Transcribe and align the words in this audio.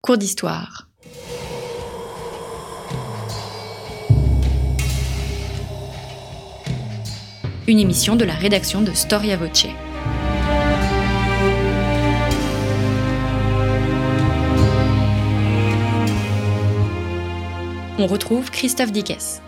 Cours 0.00 0.16
d'histoire. 0.16 0.88
Une 7.66 7.80
émission 7.80 8.14
de 8.14 8.24
la 8.24 8.34
rédaction 8.34 8.80
de 8.80 8.92
Storia 8.92 9.36
Voce. 9.36 9.66
On 17.98 18.06
retrouve 18.06 18.52
Christophe 18.52 18.92
Dickès. 18.92 19.42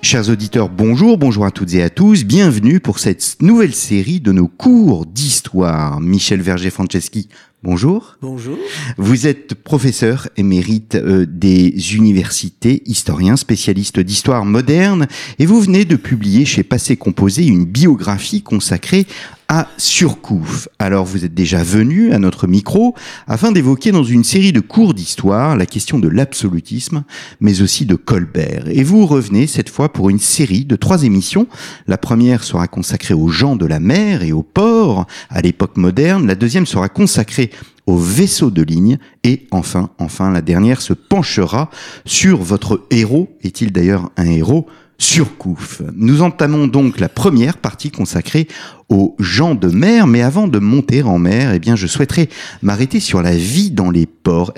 Chers 0.00 0.30
auditeurs, 0.30 0.68
bonjour, 0.68 1.18
bonjour 1.18 1.44
à 1.44 1.50
toutes 1.50 1.74
et 1.74 1.82
à 1.82 1.90
tous, 1.90 2.24
bienvenue 2.24 2.78
pour 2.78 3.00
cette 3.00 3.42
nouvelle 3.42 3.74
série 3.74 4.20
de 4.20 4.30
nos 4.30 4.46
cours 4.46 5.04
d'histoire. 5.04 6.00
Michel 6.00 6.40
Verger-Franceschi, 6.40 7.28
bonjour. 7.62 8.16
Bonjour. 8.22 8.58
Vous 8.96 9.26
êtes 9.26 9.54
professeur 9.54 10.28
émérite 10.36 10.94
euh, 10.94 11.26
des 11.28 11.94
universités, 11.94 12.82
historien, 12.86 13.36
spécialiste 13.36 14.00
d'histoire 14.00 14.44
moderne, 14.44 15.06
et 15.38 15.46
vous 15.46 15.60
venez 15.60 15.84
de 15.84 15.96
publier 15.96 16.44
chez 16.44 16.62
Passé 16.62 16.96
Composé 16.96 17.46
une 17.46 17.64
biographie 17.64 18.42
consacrée 18.42 19.06
à 19.48 19.66
Surcouf. 19.78 20.68
Alors 20.78 21.06
vous 21.06 21.24
êtes 21.24 21.34
déjà 21.34 21.62
venu 21.62 22.12
à 22.12 22.18
notre 22.18 22.46
micro 22.46 22.94
afin 23.26 23.50
d'évoquer 23.50 23.92
dans 23.92 24.04
une 24.04 24.24
série 24.24 24.52
de 24.52 24.60
cours 24.60 24.92
d'histoire 24.92 25.56
la 25.56 25.64
question 25.64 25.98
de 25.98 26.08
l'absolutisme, 26.08 27.04
mais 27.40 27.62
aussi 27.62 27.86
de 27.86 27.94
Colbert. 27.94 28.68
Et 28.68 28.82
vous 28.82 29.06
revenez 29.06 29.46
cette 29.46 29.70
fois 29.70 29.90
pour 29.92 30.10
une 30.10 30.18
série 30.18 30.66
de 30.66 30.76
trois 30.76 31.04
émissions. 31.04 31.46
La 31.86 31.96
première 31.96 32.44
sera 32.44 32.68
consacrée 32.68 33.14
aux 33.14 33.28
gens 33.28 33.56
de 33.56 33.64
la 33.64 33.80
mer 33.80 34.22
et 34.22 34.32
aux 34.32 34.42
ports 34.42 35.06
à 35.30 35.40
l'époque 35.40 35.78
moderne. 35.78 36.26
La 36.26 36.34
deuxième 36.34 36.66
sera 36.66 36.90
consacrée 36.90 37.50
aux 37.86 37.96
vaisseaux 37.96 38.50
de 38.50 38.62
ligne 38.62 38.98
et 39.24 39.46
enfin, 39.50 39.88
enfin, 39.98 40.30
la 40.30 40.42
dernière 40.42 40.82
se 40.82 40.92
penchera 40.92 41.70
sur 42.04 42.42
votre 42.42 42.86
héros. 42.90 43.34
Est-il 43.42 43.72
d'ailleurs 43.72 44.10
un 44.18 44.26
héros? 44.26 44.66
Surcouf. 45.00 45.80
Nous 45.94 46.22
entamons 46.22 46.66
donc 46.66 46.98
la 46.98 47.08
première 47.08 47.56
partie 47.56 47.92
consacrée 47.92 48.48
aux 48.88 49.14
gens 49.20 49.54
de 49.54 49.68
mer, 49.68 50.08
mais 50.08 50.22
avant 50.22 50.48
de 50.48 50.58
monter 50.58 51.02
en 51.02 51.18
mer, 51.18 51.52
eh 51.54 51.60
bien, 51.60 51.76
je 51.76 51.86
souhaiterais 51.86 52.28
m'arrêter 52.62 52.98
sur 52.98 53.22
la 53.22 53.36
vie 53.36 53.70
dans 53.70 53.92
les 53.92 54.06
ports. 54.06 54.52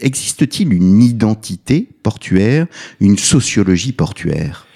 Existe-t-il 0.00 0.74
une 0.74 1.02
identité 1.02 1.88
portuaire, 2.02 2.66
une 3.00 3.16
sociologie 3.16 3.92
portuaire? 3.92 4.66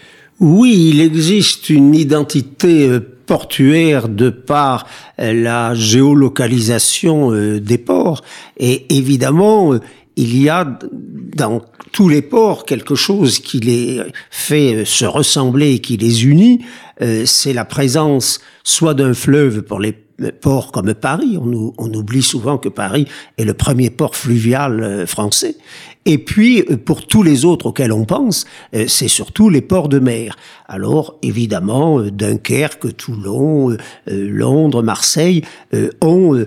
Oui, 0.40 0.92
il 0.94 1.02
existe 1.02 1.68
une 1.68 1.94
identité 1.94 2.88
euh, 2.88 3.00
portuaire 3.27 4.08
de 4.08 4.30
par 4.30 4.86
euh, 5.18 5.34
la 5.34 5.74
géolocalisation 5.74 7.30
euh, 7.30 7.60
des 7.60 7.77
ports. 7.77 8.22
Et 8.56 8.86
évidemment, 8.96 9.74
il 10.16 10.40
y 10.40 10.48
a 10.48 10.78
dans 11.36 11.60
tous 11.92 12.08
les 12.08 12.22
ports 12.22 12.64
quelque 12.64 12.94
chose 12.94 13.38
qui 13.38 13.60
les 13.60 14.00
fait 14.30 14.84
se 14.84 15.05
ressembler 15.05 15.74
et 15.74 15.78
qui 15.80 15.96
les 15.96 16.24
unit, 16.24 16.60
euh, 17.02 17.24
c'est 17.27 17.52
la 17.52 17.64
présence 17.64 18.41
soit 18.64 18.94
d'un 18.94 19.14
fleuve 19.14 19.62
pour 19.62 19.80
les 19.80 19.92
ports 20.41 20.70
comme 20.70 20.92
Paris, 20.92 21.38
on, 21.38 21.94
oublie 21.94 22.22
souvent 22.22 22.58
que 22.58 22.68
Paris 22.68 23.06
est 23.38 23.44
le 23.44 23.55
premier 23.55 23.88
port 23.88 24.14
fluvial 24.14 24.83
euh, 24.83 25.06
français, 25.06 25.56
et 26.05 26.18
puis 26.18 26.62
euh, 26.70 26.77
pour 26.77 27.06
tous 27.06 27.22
les 27.22 27.46
autres 27.46 27.66
auxquels 27.66 27.92
on 27.92 28.05
pense, 28.05 28.44
c'est 28.86 29.08
surtout 29.08 29.48
les 29.48 29.62
ports 29.62 29.88
de 29.88 29.98
mer. 29.98 30.36
Alors 30.68 31.16
évidemment, 31.22 32.00
Dunkerque, 32.02 32.96
Toulon, 32.96 33.77
Londres, 34.06 34.83
Marseille 34.83 35.42
ont 36.02 36.44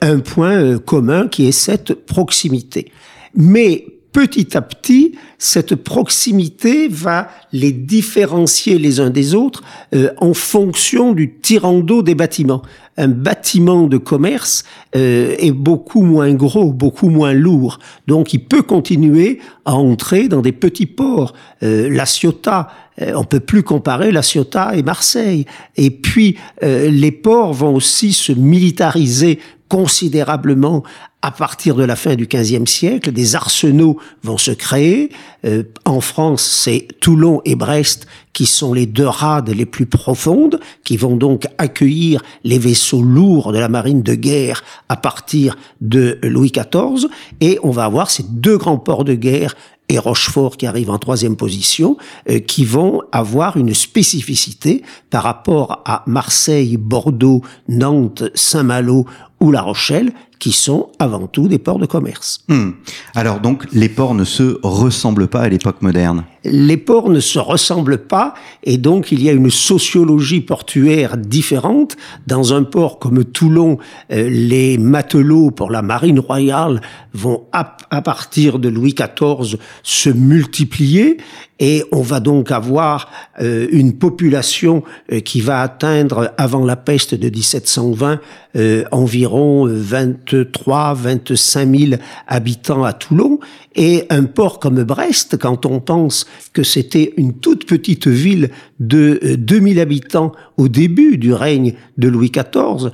un 0.00 0.18
point 0.20 0.78
commun 0.78 1.28
qui 1.28 1.46
est 1.46 1.52
cette 1.52 1.94
proximité. 1.94 2.92
Mais 3.34 3.97
petit 4.12 4.56
à 4.56 4.62
petit, 4.62 5.16
cette 5.38 5.74
proximité 5.74 6.88
va 6.88 7.28
les 7.52 7.72
différencier 7.72 8.78
les 8.78 9.00
uns 9.00 9.10
des 9.10 9.34
autres 9.34 9.62
euh, 9.94 10.10
en 10.18 10.34
fonction 10.34 11.12
du 11.12 11.34
tirant 11.34 11.78
d'eau 11.78 12.02
des 12.02 12.14
bâtiments. 12.14 12.62
Un 13.00 13.06
bâtiment 13.06 13.86
de 13.86 13.96
commerce 13.96 14.64
euh, 14.96 15.36
est 15.38 15.52
beaucoup 15.52 16.02
moins 16.02 16.34
gros, 16.34 16.72
beaucoup 16.72 17.10
moins 17.10 17.32
lourd, 17.32 17.78
donc 18.08 18.34
il 18.34 18.40
peut 18.40 18.62
continuer 18.62 19.38
à 19.64 19.76
entrer 19.76 20.26
dans 20.26 20.40
des 20.40 20.50
petits 20.50 20.86
ports. 20.86 21.32
Euh, 21.62 21.88
la 21.88 22.06
Ciotat, 22.06 22.68
euh, 23.00 23.12
on 23.14 23.22
peut 23.22 23.38
plus 23.38 23.62
comparer 23.62 24.10
la 24.10 24.22
Ciotat 24.22 24.74
et 24.74 24.82
Marseille. 24.82 25.46
Et 25.76 25.90
puis 25.90 26.36
les 26.60 27.12
ports 27.12 27.52
vont 27.52 27.76
aussi 27.76 28.12
se 28.12 28.32
militariser 28.32 29.38
considérablement 29.68 30.82
à 31.20 31.30
partir 31.32 31.74
de 31.74 31.82
la 31.82 31.96
fin 31.96 32.14
du 32.14 32.26
XVe 32.26 32.66
siècle, 32.66 33.10
des 33.10 33.34
arsenaux 33.34 33.98
vont 34.22 34.38
se 34.38 34.52
créer. 34.52 35.10
Euh, 35.44 35.64
en 35.84 36.00
France, 36.00 36.42
c'est 36.42 36.86
Toulon 37.00 37.42
et 37.44 37.56
Brest 37.56 38.06
qui 38.32 38.46
sont 38.46 38.72
les 38.72 38.86
deux 38.86 39.06
rades 39.06 39.48
les 39.48 39.66
plus 39.66 39.86
profondes, 39.86 40.60
qui 40.84 40.96
vont 40.96 41.16
donc 41.16 41.48
accueillir 41.58 42.22
les 42.44 42.58
vaisseaux 42.60 43.02
lourds 43.02 43.52
de 43.52 43.58
la 43.58 43.68
marine 43.68 44.02
de 44.02 44.14
guerre 44.14 44.62
à 44.88 44.96
partir 44.96 45.56
de 45.80 46.18
Louis 46.22 46.52
XIV. 46.52 47.08
Et 47.40 47.58
on 47.64 47.72
va 47.72 47.84
avoir 47.84 48.10
ces 48.10 48.22
deux 48.22 48.56
grands 48.56 48.78
ports 48.78 49.04
de 49.04 49.14
guerre 49.14 49.56
et 49.88 49.98
Rochefort 49.98 50.56
qui 50.56 50.66
arrive 50.66 50.90
en 50.90 50.98
troisième 50.98 51.36
position, 51.36 51.96
euh, 52.28 52.40
qui 52.40 52.64
vont 52.64 53.02
avoir 53.12 53.56
une 53.56 53.74
spécificité 53.74 54.82
par 55.10 55.22
rapport 55.22 55.82
à 55.84 56.02
Marseille, 56.06 56.76
Bordeaux, 56.76 57.42
Nantes, 57.68 58.24
Saint-Malo 58.34 59.06
ou 59.40 59.50
La 59.50 59.62
Rochelle, 59.62 60.12
qui 60.38 60.52
sont 60.52 60.90
avant 60.98 61.26
tout 61.26 61.48
des 61.48 61.58
ports 61.58 61.78
de 61.78 61.86
commerce. 61.86 62.40
Hmm. 62.48 62.70
Alors 63.14 63.40
donc, 63.40 63.66
les 63.72 63.88
ports 63.88 64.14
ne 64.14 64.24
se 64.24 64.58
ressemblent 64.62 65.28
pas 65.28 65.40
à 65.40 65.48
l'époque 65.48 65.82
moderne? 65.82 66.24
Les 66.44 66.76
ports 66.76 67.10
ne 67.10 67.20
se 67.20 67.38
ressemblent 67.38 67.98
pas, 67.98 68.34
et 68.62 68.78
donc 68.78 69.12
il 69.12 69.22
y 69.22 69.28
a 69.28 69.32
une 69.32 69.50
sociologie 69.50 70.40
portuaire 70.40 71.16
différente. 71.16 71.96
Dans 72.26 72.54
un 72.54 72.62
port 72.62 72.98
comme 72.98 73.24
Toulon, 73.24 73.78
euh, 74.12 74.28
les 74.30 74.78
matelots 74.78 75.50
pour 75.50 75.70
la 75.70 75.82
marine 75.82 76.20
royale 76.20 76.80
vont, 77.12 77.44
à, 77.52 77.76
à 77.90 78.02
partir 78.02 78.58
de 78.58 78.68
Louis 78.68 78.94
XIV, 78.94 79.58
se 79.82 80.10
multiplier, 80.10 81.18
et 81.58 81.84
on 81.92 82.02
va 82.02 82.20
donc 82.20 82.50
avoir 82.50 83.10
euh, 83.40 83.66
une 83.70 83.98
population 83.98 84.82
euh, 85.12 85.20
qui 85.20 85.40
va 85.40 85.60
atteindre, 85.60 86.32
avant 86.38 86.64
la 86.64 86.76
peste 86.76 87.14
de 87.14 87.28
1720, 87.28 88.20
euh, 88.56 88.84
environ 88.92 89.66
23, 89.68 90.94
25 90.94 91.76
000 91.76 92.00
habitants 92.26 92.84
à 92.84 92.92
Toulon, 92.92 93.40
et 93.74 94.04
un 94.10 94.24
port 94.24 94.58
comme 94.58 94.82
Brest, 94.82 95.36
quand 95.38 95.66
on 95.66 95.80
pense 95.80 96.26
que 96.52 96.62
c'était 96.62 97.14
une 97.16 97.34
toute 97.34 97.66
petite 97.66 98.06
ville 98.06 98.50
de 98.80 99.36
2000 99.36 99.80
habitants 99.80 100.32
au 100.58 100.68
début 100.68 101.16
du 101.16 101.32
règne 101.32 101.74
de 101.96 102.08
Louis 102.08 102.30
XIV, 102.30 102.90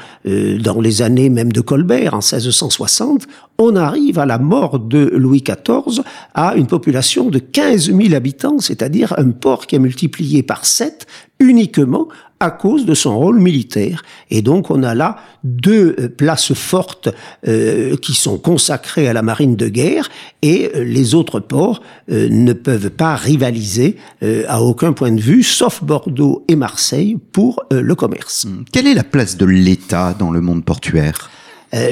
dans 0.63 0.81
les 0.81 1.03
années 1.03 1.31
même 1.31 1.51
de 1.51 1.61
Colbert, 1.61 2.15
en 2.15 2.19
1660, 2.19 3.27
on 3.59 3.75
arrive 3.75 4.19
à 4.19 4.27
la 4.27 4.39
mort 4.39 4.79
de 4.79 5.11
Louis 5.15 5.43
XIV 5.43 6.03
à 6.35 6.55
une 6.55 6.67
population 6.67 7.31
de 7.31 7.39
15 7.39 7.87
000 7.87 8.15
habitants, 8.15 8.59
c'est-à-dire 8.59 9.15
un 9.19 9.31
port 9.31 9.67
qui 9.67 9.77
a 9.77 9.79
multiplié 9.79 10.43
par 10.43 10.67
7 10.67 11.07
uniquement 11.41 12.09
à 12.41 12.51
cause 12.51 12.85
de 12.85 12.95
son 12.95 13.19
rôle 13.19 13.41
militaire. 13.41 14.03
Et 14.31 14.43
donc 14.43 14.71
on 14.71 14.83
a 14.83 14.95
là 14.95 15.17
deux 15.45 15.97
euh, 15.99 16.09
places 16.09 16.53
fortes 16.53 17.09
euh, 17.49 17.97
qui 17.97 18.15
sont 18.15 18.39
consacrées 18.39 19.09
à 19.09 19.13
la 19.13 19.23
marine 19.23 19.57
de 19.57 19.69
guerre 19.69 20.11
et 20.43 20.71
euh, 20.75 20.85
les 20.85 21.15
autres 21.15 21.41
ports 21.41 21.83
ne 22.09 22.53
peuvent 22.53 22.91
pas 22.91 23.17
rivaliser 23.17 23.97
à 24.49 24.63
aucun 24.63 24.93
point 24.93 25.13
de 25.13 25.21
vue, 25.21 25.43
sauf 25.43 25.83
Bordeaux 25.83 26.45
et 26.49 26.57
Marseille 26.57 27.17
pour 27.33 27.63
le 27.71 27.95
commerce. 27.95 28.47
Quelle 28.73 28.87
est 28.87 28.95
la 28.95 29.05
place 29.05 29.37
de 29.37 29.47
l'État 29.47 30.15
dans 30.19 30.31
le 30.31 30.41
monde 30.41 30.65
portuaire? 30.65 31.31
euh, 31.31 31.34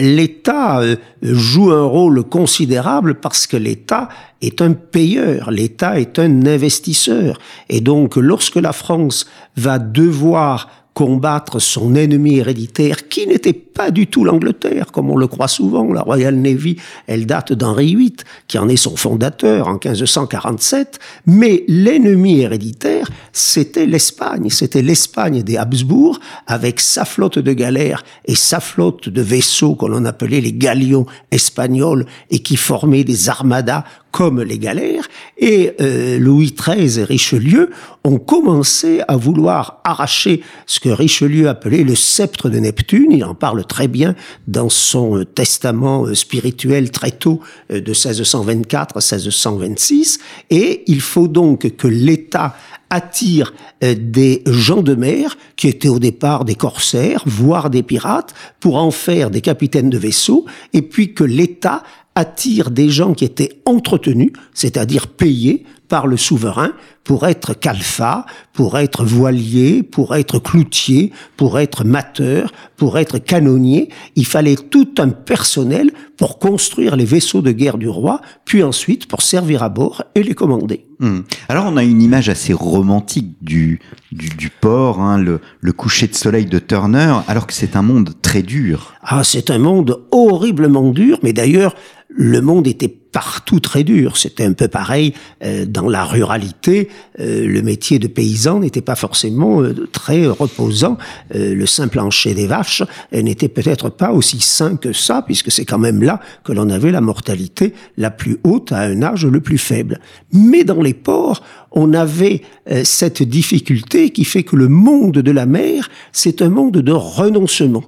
l'État 0.00 0.80
euh, 0.80 0.96
joue 1.22 1.72
un 1.72 1.84
rôle 1.84 2.22
considérable 2.24 3.14
parce 3.14 3.46
que 3.46 3.56
l'État 3.56 4.08
est 4.40 4.60
un 4.62 4.72
payeur, 4.72 5.50
l'État 5.50 5.98
est 5.98 6.18
un 6.18 6.46
investisseur. 6.46 7.38
Et 7.68 7.80
donc, 7.80 8.16
lorsque 8.16 8.56
la 8.56 8.72
France 8.72 9.26
va 9.56 9.78
devoir 9.78 10.68
combattre 10.94 11.58
son 11.58 11.94
ennemi 11.94 12.36
héréditaire, 12.36 13.08
qui 13.08 13.26
n'était 13.26 13.52
pas 13.52 13.90
du 13.90 14.06
tout 14.06 14.24
l'Angleterre, 14.24 14.92
comme 14.92 15.10
on 15.10 15.16
le 15.16 15.26
croit 15.26 15.48
souvent. 15.48 15.90
La 15.92 16.02
Royal 16.02 16.34
Navy, 16.34 16.76
elle 17.06 17.26
date 17.26 17.52
d'Henri 17.52 17.96
VIII, 17.96 18.16
qui 18.46 18.58
en 18.58 18.68
est 18.68 18.76
son 18.76 18.96
fondateur 18.96 19.68
en 19.68 19.74
1547, 19.74 20.98
mais 21.26 21.64
l'ennemi 21.68 22.40
héréditaire, 22.40 23.08
c'était 23.32 23.86
l'Espagne. 23.86 24.50
C'était 24.50 24.82
l'Espagne 24.82 25.42
des 25.42 25.56
Habsbourg, 25.56 26.20
avec 26.46 26.80
sa 26.80 27.04
flotte 27.04 27.38
de 27.38 27.52
galères 27.52 28.04
et 28.26 28.34
sa 28.34 28.60
flotte 28.60 29.08
de 29.08 29.22
vaisseaux 29.22 29.74
que 29.74 29.86
l'on 29.86 30.04
appelait 30.04 30.40
les 30.40 30.52
galions 30.52 31.06
espagnols, 31.30 32.06
et 32.30 32.40
qui 32.40 32.56
formaient 32.56 33.04
des 33.04 33.28
armadas 33.28 33.84
comme 34.12 34.42
les 34.42 34.58
galères, 34.58 35.08
et 35.38 35.72
euh, 35.80 36.18
Louis 36.18 36.54
XIII 36.54 37.00
et 37.00 37.04
Richelieu 37.04 37.70
ont 38.04 38.18
commencé 38.18 39.00
à 39.08 39.16
vouloir 39.16 39.80
arracher 39.84 40.42
ce 40.66 40.80
que 40.80 40.90
Richelieu 40.90 41.48
appelait 41.48 41.82
le 41.82 41.94
sceptre 41.94 42.50
de 42.50 42.58
Neptune. 42.58 43.10
Il 43.10 43.24
en 43.24 43.34
parle 43.34 43.64
très 43.64 43.88
bien 43.88 44.14
dans 44.46 44.68
son 44.68 45.18
euh, 45.18 45.24
testament 45.24 46.04
euh, 46.04 46.14
spirituel 46.14 46.90
très 46.90 47.10
tôt 47.10 47.40
de 47.70 47.80
1624 47.80 48.98
à 48.98 49.00
1626. 49.00 50.18
Et 50.50 50.84
il 50.86 51.00
faut 51.00 51.28
donc 51.28 51.74
que 51.76 51.88
l'État 51.88 52.54
attire 52.90 53.54
des 53.80 54.42
gens 54.44 54.82
de 54.82 54.94
mer 54.94 55.38
qui 55.56 55.68
étaient 55.68 55.88
au 55.88 55.98
départ 55.98 56.44
des 56.44 56.54
corsaires, 56.54 57.22
voire 57.24 57.70
des 57.70 57.82
pirates, 57.82 58.34
pour 58.60 58.76
en 58.76 58.90
faire 58.90 59.30
des 59.30 59.40
capitaines 59.40 59.88
de 59.88 59.96
vaisseaux, 59.96 60.44
et 60.74 60.82
puis 60.82 61.14
que 61.14 61.24
l'État 61.24 61.82
attire 62.14 62.70
des 62.70 62.90
gens 62.90 63.14
qui 63.14 63.24
étaient 63.24 63.62
entretenus, 63.64 64.32
c'est-à-dire 64.54 65.06
payés 65.08 65.64
par 65.92 66.06
le 66.06 66.16
souverain 66.16 66.72
pour 67.04 67.26
être 67.26 67.52
calfa, 67.52 68.24
pour 68.54 68.78
être 68.78 69.04
voilier, 69.04 69.82
pour 69.82 70.16
être 70.16 70.38
cloutier, 70.38 71.12
pour 71.36 71.58
être 71.58 71.84
mateur, 71.84 72.50
pour 72.78 72.96
être 72.96 73.18
canonnier. 73.18 73.90
Il 74.16 74.24
fallait 74.24 74.56
tout 74.56 74.88
un 74.96 75.10
personnel 75.10 75.90
pour 76.16 76.38
construire 76.38 76.96
les 76.96 77.04
vaisseaux 77.04 77.42
de 77.42 77.52
guerre 77.52 77.76
du 77.76 77.90
roi, 77.90 78.22
puis 78.46 78.62
ensuite 78.62 79.06
pour 79.06 79.20
servir 79.20 79.62
à 79.62 79.68
bord 79.68 80.02
et 80.14 80.22
les 80.22 80.34
commander. 80.34 80.86
Hmm. 80.98 81.20
Alors 81.50 81.66
on 81.66 81.76
a 81.76 81.82
une 81.82 82.00
image 82.00 82.30
assez 82.30 82.54
romantique 82.54 83.36
du, 83.42 83.80
du, 84.12 84.48
port, 84.48 85.00
hein, 85.00 85.18
le, 85.18 85.40
le 85.60 85.72
coucher 85.72 86.06
de 86.06 86.14
soleil 86.14 86.46
de 86.46 86.58
Turner, 86.58 87.16
alors 87.26 87.46
que 87.46 87.52
c'est 87.52 87.76
un 87.76 87.82
monde 87.82 88.14
très 88.22 88.42
dur. 88.42 88.94
Ah, 89.02 89.24
c'est 89.24 89.50
un 89.50 89.58
monde 89.58 90.00
horriblement 90.10 90.90
dur, 90.90 91.18
mais 91.22 91.32
d'ailleurs, 91.32 91.74
le 92.14 92.40
monde 92.40 92.66
était 92.66 92.88
partout 93.12 93.60
très 93.60 93.84
dur. 93.84 94.16
C'était 94.16 94.44
un 94.44 94.54
peu 94.54 94.68
pareil 94.68 95.12
euh, 95.44 95.66
dans 95.66 95.88
la 95.88 96.04
ruralité. 96.04 96.88
Euh, 97.20 97.46
le 97.46 97.62
métier 97.62 97.98
de 97.98 98.08
paysan 98.08 98.60
n'était 98.60 98.80
pas 98.80 98.96
forcément 98.96 99.62
euh, 99.62 99.86
très 99.92 100.26
reposant. 100.26 100.96
le 101.34 101.66
simple 101.66 101.90
plancher 101.92 102.32
des 102.32 102.46
vaches 102.46 102.82
n'était 103.12 103.48
peut-être 103.48 103.90
pas 103.90 104.12
aussi 104.12 104.40
sain 104.40 104.76
que 104.76 104.94
ça, 104.94 105.22
puisque 105.22 105.50
c'est 105.50 105.66
quand 105.66 105.78
même 105.78 106.02
là 106.02 106.20
que 106.42 106.52
l'on 106.52 106.70
avait 106.70 106.90
la 106.90 107.02
mortalité 107.02 107.74
la 107.98 108.10
plus 108.10 108.38
haute 108.44 108.72
à 108.72 108.80
un 108.80 109.02
âge 109.02 109.26
le 109.26 109.40
plus 109.40 109.58
faible. 109.58 110.00
Mais 110.32 110.64
dans 110.64 110.80
les 110.80 110.94
ports, 110.94 111.42
on 111.74 111.92
avait 111.94 112.42
cette 112.84 113.22
difficulté 113.22 114.10
qui 114.10 114.24
fait 114.24 114.42
que 114.42 114.56
le 114.56 114.68
monde 114.68 115.18
de 115.18 115.30
la 115.30 115.46
mer, 115.46 115.88
c'est 116.12 116.42
un 116.42 116.48
monde 116.48 116.78
de 116.78 116.92
renoncement 116.92 117.84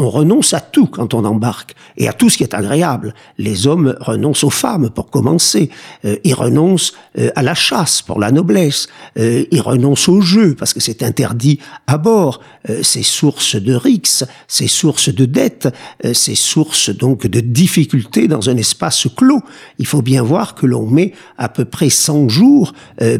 on 0.00 0.10
renonce 0.10 0.54
à 0.54 0.60
tout 0.60 0.86
quand 0.86 1.12
on 1.12 1.24
embarque 1.24 1.74
et 1.96 2.08
à 2.08 2.12
tout 2.12 2.30
ce 2.30 2.36
qui 2.38 2.44
est 2.44 2.54
agréable. 2.54 3.14
Les 3.36 3.66
hommes 3.66 3.96
renoncent 3.98 4.44
aux 4.44 4.50
femmes 4.50 4.90
pour 4.90 5.10
commencer, 5.10 5.70
euh, 6.04 6.16
ils 6.22 6.34
renoncent 6.34 6.94
euh, 7.18 7.30
à 7.34 7.42
la 7.42 7.54
chasse 7.54 8.00
pour 8.00 8.20
la 8.20 8.30
noblesse, 8.30 8.86
euh, 9.18 9.44
ils 9.50 9.60
renoncent 9.60 10.08
au 10.08 10.20
jeu 10.20 10.54
parce 10.54 10.72
que 10.72 10.78
c'est 10.78 11.02
interdit 11.02 11.58
à 11.88 11.98
bord. 11.98 12.40
c'est 12.82 13.02
source 13.02 13.56
de 13.56 13.74
rixes, 13.74 14.24
c'est 14.46 14.68
source 14.68 15.08
de 15.08 15.24
dettes, 15.24 15.68
c'est 16.12 16.34
source 16.34 16.90
donc 16.90 17.26
de 17.26 17.40
difficultés 17.40 18.28
dans 18.28 18.50
un 18.50 18.56
espace 18.56 19.06
clos. 19.16 19.40
Il 19.78 19.86
faut 19.86 20.02
bien 20.02 20.22
voir 20.22 20.54
que 20.54 20.66
l'on 20.66 20.86
met 20.86 21.12
à 21.38 21.48
peu 21.48 21.64
près 21.64 21.88
100 21.88 22.28
jours 22.28 22.72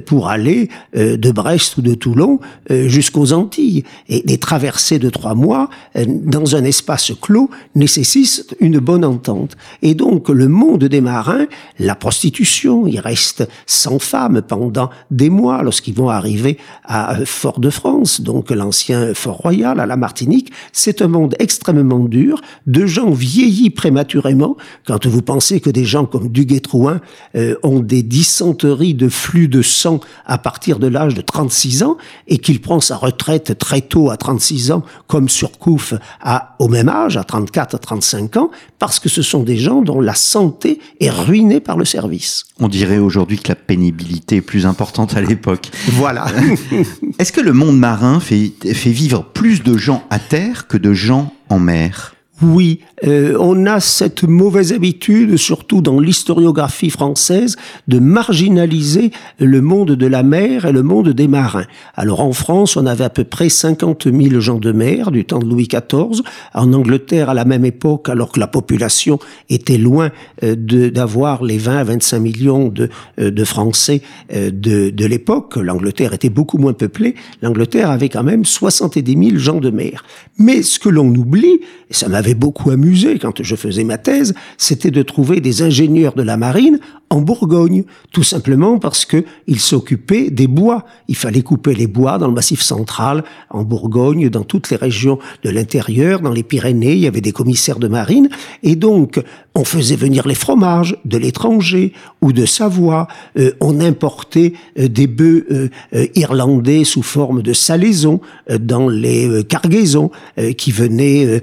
pour 0.08 0.31
aller 0.31 0.70
de 0.94 1.31
Brest 1.31 1.76
ou 1.76 1.82
de 1.82 1.93
Toulon 1.93 2.40
jusqu'aux 2.70 3.34
Antilles 3.34 3.84
et 4.08 4.22
des 4.22 4.38
traversées 4.38 4.99
de 4.99 5.10
trois 5.10 5.34
mois 5.34 5.69
dans 5.94 6.56
un 6.56 6.64
espace 6.64 7.12
clos 7.20 7.50
nécessite 7.75 8.56
une 8.58 8.78
bonne 8.78 9.05
entente. 9.05 9.56
Et 9.82 9.94
donc 9.94 10.31
le 10.31 10.49
monde 10.49 10.84
des 10.84 11.02
marins, 11.02 11.46
la 11.78 11.94
prostitution, 11.94 12.87
il 12.87 13.00
reste 13.00 13.46
sans 13.66 13.99
femmes 13.99 14.40
pendant 14.40 14.88
des 15.10 15.28
mois 15.28 15.62
lorsqu'ils 15.62 15.94
vont 15.94 16.08
arriver 16.08 16.56
à 16.84 17.16
Fort-de-France, 17.26 18.22
donc 18.22 18.50
l'ancien 18.50 19.12
Fort 19.12 19.37
Royal 19.37 19.78
à 19.78 19.84
la 19.84 19.96
Martinique. 19.96 20.52
C'est 20.72 21.02
un 21.02 21.08
monde 21.08 21.34
extrêmement 21.38 22.04
dur, 22.04 22.40
de 22.66 22.87
gens 22.87 23.11
vieillis 23.11 23.70
prématurément. 23.70 24.56
Quand 24.87 25.06
vous 25.06 25.22
pensez 25.22 25.61
que 25.61 25.69
des 25.69 25.84
gens 25.84 26.06
comme 26.06 26.28
Duguay-Trouin 26.31 27.02
euh, 27.37 27.56
ont 27.62 27.81
des 27.81 28.02
dysenteries 28.02 28.94
de 28.94 29.11
flux 29.11 29.49
de 29.49 29.61
sang 29.61 29.98
à 30.27 30.39
partir 30.39 30.79
de 30.79 30.87
l'âge 30.87 31.15
de 31.15 31.21
36 31.21 31.83
ans 31.83 31.97
et 32.27 32.39
qu'il 32.39 32.61
prend 32.61 32.81
sa 32.81 32.97
retraite 32.97 33.59
très 33.59 33.81
tôt 33.81 34.11
à 34.11 34.17
36 34.17 34.73
ans, 34.73 34.83
comme 35.06 35.29
Surcouf 35.29 35.95
à 36.21 36.56
au 36.59 36.69
même 36.69 36.89
âge, 36.89 37.17
à 37.17 37.25
34, 37.25 37.75
à 37.75 37.79
35 37.79 38.37
ans, 38.37 38.50
parce 38.79 38.99
que 38.99 39.09
ce 39.09 39.23
sont 39.23 39.43
des 39.43 39.56
gens 39.56 39.83
dont 39.83 40.00
la 40.00 40.15
santé 40.15 40.81
est 41.00 41.11
ruinée 41.11 41.61
par 41.61 41.77
le 41.77 41.85
service. 41.85 42.45
On 42.61 42.69
dirait 42.69 42.99
aujourd'hui 42.99 43.39
que 43.39 43.49
la 43.49 43.55
pénibilité 43.55 44.37
est 44.37 44.43
plus 44.43 44.67
importante 44.67 45.17
à 45.17 45.21
l'époque. 45.21 45.71
Voilà. 45.93 46.27
Est-ce 47.19 47.33
que 47.33 47.41
le 47.41 47.53
monde 47.53 47.79
marin 47.79 48.21
fait, 48.21 48.53
fait 48.73 48.91
vivre 48.91 49.25
plus 49.25 49.62
de 49.62 49.77
gens 49.77 50.05
à 50.11 50.19
terre 50.19 50.67
que 50.67 50.77
de 50.77 50.93
gens 50.93 51.33
en 51.49 51.59
mer? 51.59 52.15
Oui, 52.40 52.81
euh, 53.05 53.37
on 53.40 53.67
a 53.67 53.81
cette 53.81 54.23
mauvaise 54.23 54.73
habitude, 54.73 55.37
surtout 55.37 55.81
dans 55.81 55.99
l'historiographie 55.99 56.90
française, 56.90 57.56
de 57.88 57.99
marginaliser 57.99 59.11
le 59.40 59.61
monde 59.61 59.93
de 59.93 60.06
la 60.06 60.23
mer 60.23 60.64
et 60.64 60.73
le 60.73 60.85
monde 60.85 61.08
des 61.08 61.26
marins. 61.26 61.67
Alors 61.96 62.20
en 62.20 62.32
France, 62.32 62.76
on 62.76 62.87
avait 62.87 63.05
à 63.05 63.11
peu 63.11 63.25
près 63.25 63.49
50 63.49 64.05
000 64.05 64.40
gens 64.40 64.58
de 64.58 64.70
mer 64.70 65.11
du 65.11 65.25
temps 65.25 65.40
de 65.40 65.46
Louis 65.46 65.67
XIV. 65.67 66.23
En 66.55 66.73
Angleterre, 66.73 67.31
à 67.31 67.35
la 67.35 67.44
même 67.44 67.64
époque, 67.64 68.08
alors 68.08 68.31
que 68.31 68.38
la 68.38 68.46
population 68.46 69.19
était 69.50 69.79
loin 69.79 70.11
euh, 70.44 70.55
d'avoir 70.55 71.43
les 71.43 71.58
20 71.58 71.79
à 71.79 71.85
25 71.85 72.19
millions 72.20 72.69
de, 72.69 72.88
euh, 73.20 73.31
de 73.31 73.44
Français 73.44 74.02
de, 74.32 74.90
de 74.90 75.06
l'époque, 75.06 75.56
l'Angleterre 75.56 76.12
était 76.12 76.29
beaucoup 76.29 76.58
moins 76.58 76.73
peuplée, 76.73 77.14
l'Angleterre 77.43 77.90
avait 77.90 78.08
quand 78.08 78.23
même 78.23 78.44
70 78.44 79.31
000 79.31 79.38
gens 79.38 79.61
de 79.61 79.70
mer. 79.70 80.05
Mais 80.38 80.62
ce 80.62 80.79
que 80.79 80.88
l'on 80.88 81.08
oublie, 81.08 81.61
et 81.90 81.94
ça 81.94 82.08
m'avait 82.08 82.27
beaucoup 82.34 82.70
amusé 82.70 83.19
quand 83.19 83.42
je 83.42 83.56
faisais 83.56 83.84
ma 83.84 83.98
thèse, 83.98 84.34
c'était 84.56 84.90
de 84.90 85.02
trouver 85.02 85.40
des 85.40 85.62
ingénieurs 85.62 86.14
de 86.14 86.22
la 86.22 86.36
marine 86.36 86.78
en 87.10 87.20
Bourgogne, 87.20 87.84
tout 88.12 88.22
simplement 88.22 88.78
parce 88.78 89.04
que 89.06 89.25
ils 89.46 89.60
s'occupaient 89.60 90.30
des 90.30 90.46
bois. 90.46 90.84
Il 91.08 91.16
fallait 91.16 91.42
couper 91.42 91.75
les 91.75 91.86
bois 91.86 92.19
dans 92.19 92.28
le 92.28 92.34
massif 92.34 92.60
central, 92.60 93.25
en 93.50 93.64
Bourgogne, 93.64 94.28
dans 94.28 94.44
toutes 94.44 94.70
les 94.70 94.76
régions 94.76 95.19
de 95.42 95.50
l'intérieur, 95.50 96.20
dans 96.20 96.32
les 96.32 96.42
Pyrénées, 96.42 96.92
il 96.92 97.00
y 97.00 97.06
avait 97.06 97.20
des 97.20 97.32
commissaires 97.32 97.78
de 97.78 97.88
marine, 97.88 98.28
et 98.62 98.76
donc 98.76 99.20
on 99.54 99.64
faisait 99.64 99.96
venir 99.96 100.26
les 100.28 100.34
fromages 100.34 100.96
de 101.04 101.19
l'étranger 101.19 101.92
ou 102.22 102.32
de 102.32 102.46
Savoie, 102.46 103.08
euh, 103.38 103.52
on 103.60 103.80
importait 103.80 104.52
euh, 104.78 104.88
des 104.88 105.06
bœufs 105.06 105.46
euh, 105.50 105.69
irlandais 106.14 106.84
sous 106.84 107.02
forme 107.02 107.42
de 107.42 107.52
salaison 107.52 108.20
dans 108.60 108.88
les 108.88 109.44
cargaisons 109.44 110.10
qui 110.56 110.72
venaient 110.72 111.40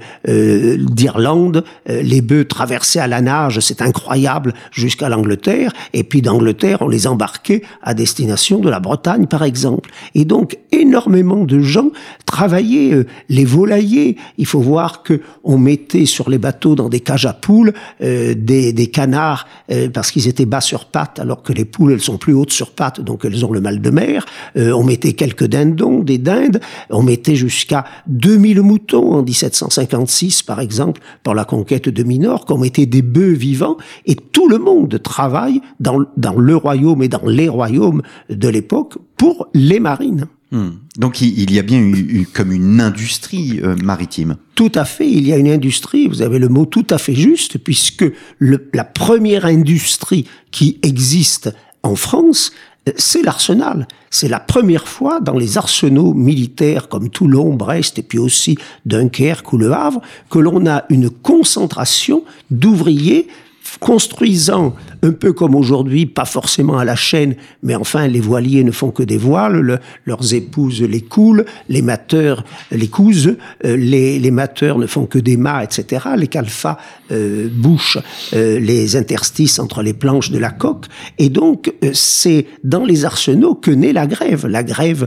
d'Irlande, 0.76 1.64
les 1.86 2.20
bœufs 2.20 2.44
traversaient 2.44 3.00
à 3.00 3.06
la 3.06 3.20
nage, 3.20 3.60
c'est 3.60 3.82
incroyable, 3.82 4.54
jusqu'à 4.72 5.08
l'Angleterre, 5.08 5.72
et 5.92 6.04
puis 6.04 6.22
d'Angleterre, 6.22 6.78
on 6.80 6.88
les 6.88 7.06
embarquait 7.06 7.62
à 7.82 7.94
destination 7.94 8.58
de 8.58 8.68
la 8.68 8.80
Bretagne, 8.80 9.26
par 9.26 9.42
exemple. 9.42 9.90
Et 10.14 10.24
donc, 10.24 10.58
énormément 10.72 11.44
de 11.44 11.60
gens 11.60 11.90
travaillaient 12.24 12.92
euh, 12.92 13.06
les 13.28 13.44
volaillers. 13.44 14.16
Il 14.38 14.46
faut 14.46 14.60
voir 14.60 15.02
que 15.02 15.20
on 15.44 15.58
mettait 15.58 16.06
sur 16.06 16.30
les 16.30 16.38
bateaux 16.38 16.74
dans 16.74 16.88
des 16.88 17.00
cages 17.00 17.26
à 17.26 17.32
poules 17.32 17.72
euh, 18.02 18.34
des, 18.36 18.72
des, 18.72 18.86
canards 18.88 19.46
euh, 19.70 19.88
parce 19.88 20.10
qu'ils 20.10 20.28
étaient 20.28 20.46
bas 20.46 20.60
sur 20.60 20.86
pattes, 20.86 21.18
alors 21.18 21.42
que 21.42 21.52
les 21.52 21.64
poules, 21.64 21.92
elles 21.92 22.00
sont 22.00 22.18
plus 22.18 22.34
hautes 22.34 22.52
sur 22.52 22.70
pattes, 22.70 23.00
donc 23.00 23.24
elles 23.24 23.44
ont 23.44 23.52
le 23.52 23.60
mal 23.60 23.80
de 23.80 23.90
mer. 23.90 24.26
on 24.56 24.84
mettait 24.84 25.12
quelques 25.12 25.46
dindons, 25.46 26.02
des 26.02 26.18
dindes. 26.18 26.60
On 26.90 27.02
mettait 27.02 27.36
jusqu'à 27.36 27.84
2000 28.06 28.62
moutons 28.62 29.14
en 29.14 29.22
1756, 29.22 30.42
par 30.42 30.60
exemple, 30.60 30.65
pour 31.22 31.34
la 31.34 31.44
conquête 31.44 31.88
de 31.88 32.02
Minorque. 32.02 32.50
On 32.50 32.58
mettait 32.58 32.86
des 32.86 33.02
bœufs 33.02 33.32
vivants 33.32 33.76
et 34.04 34.14
tout 34.16 34.48
le 34.48 34.58
monde 34.58 35.00
travaille 35.02 35.60
dans, 35.80 35.98
le 35.98 36.56
royaume 36.56 37.02
et 37.02 37.08
dans 37.08 37.26
les 37.26 37.48
royaumes 37.48 38.02
de 38.30 38.48
l'époque 38.48 38.98
pour 39.16 39.48
les 39.54 39.80
marines. 39.80 40.26
Hmm. 40.52 40.70
Donc 40.96 41.20
il 41.20 41.52
y 41.52 41.58
a 41.58 41.62
bien 41.62 41.80
eu, 41.80 42.26
comme 42.32 42.52
une 42.52 42.80
industrie 42.80 43.60
euh, 43.62 43.74
maritime. 43.82 44.36
Tout 44.54 44.72
à 44.74 44.84
fait, 44.84 45.10
il 45.10 45.26
y 45.26 45.32
a 45.32 45.36
une 45.36 45.48
industrie, 45.48 46.06
vous 46.06 46.22
avez 46.22 46.38
le 46.38 46.48
mot 46.48 46.66
tout 46.66 46.86
à 46.90 46.98
fait 46.98 47.14
juste, 47.14 47.58
puisque 47.58 48.04
la 48.40 48.84
première 48.84 49.44
industrie 49.44 50.26
qui 50.52 50.78
existe 50.82 51.52
en 51.82 51.96
France, 51.96 52.52
c'est 52.96 53.22
l'arsenal. 53.22 53.88
C'est 54.10 54.28
la 54.28 54.38
première 54.38 54.86
fois 54.86 55.20
dans 55.20 55.36
les 55.36 55.58
arsenaux 55.58 56.14
militaires 56.14 56.88
comme 56.88 57.10
Toulon, 57.10 57.54
Brest 57.54 57.98
et 57.98 58.02
puis 58.02 58.18
aussi 58.18 58.56
Dunkerque 58.84 59.52
ou 59.52 59.58
Le 59.58 59.72
Havre 59.72 60.00
que 60.30 60.38
l'on 60.38 60.66
a 60.66 60.84
une 60.88 61.10
concentration 61.10 62.22
d'ouvriers 62.50 63.28
construisant 63.80 64.74
un 65.02 65.12
peu 65.12 65.32
comme 65.32 65.54
aujourd'hui, 65.54 66.06
pas 66.06 66.24
forcément 66.24 66.78
à 66.78 66.84
la 66.84 66.96
chaîne, 66.96 67.36
mais 67.62 67.74
enfin 67.74 68.06
les 68.08 68.20
voiliers 68.20 68.64
ne 68.64 68.70
font 68.70 68.90
que 68.90 69.02
des 69.02 69.18
voiles, 69.18 69.80
leurs 70.04 70.34
épouses 70.34 70.82
les 70.82 71.02
coulent, 71.02 71.44
les 71.68 71.82
mateurs 71.82 72.44
les 72.70 72.88
cousent, 72.88 73.36
euh, 73.64 73.76
les, 73.76 74.30
mateurs 74.30 74.78
ne 74.78 74.86
font 74.86 75.06
que 75.06 75.18
des 75.18 75.36
mâts, 75.36 75.62
etc. 75.62 76.06
Les 76.16 76.26
calfas 76.26 76.78
euh, 77.12 77.48
bouchent 77.52 77.98
euh, 78.34 78.58
les 78.58 78.96
interstices 78.96 79.58
entre 79.58 79.82
les 79.82 79.92
planches 79.92 80.30
de 80.30 80.38
la 80.38 80.50
coque, 80.50 80.86
et 81.18 81.28
donc 81.28 81.72
euh, 81.84 81.90
c'est 81.92 82.46
dans 82.64 82.84
les 82.84 83.04
arsenaux 83.04 83.54
que 83.54 83.70
naît 83.70 83.92
la 83.92 84.06
grève, 84.06 84.46
la 84.46 84.62
grève 84.62 85.06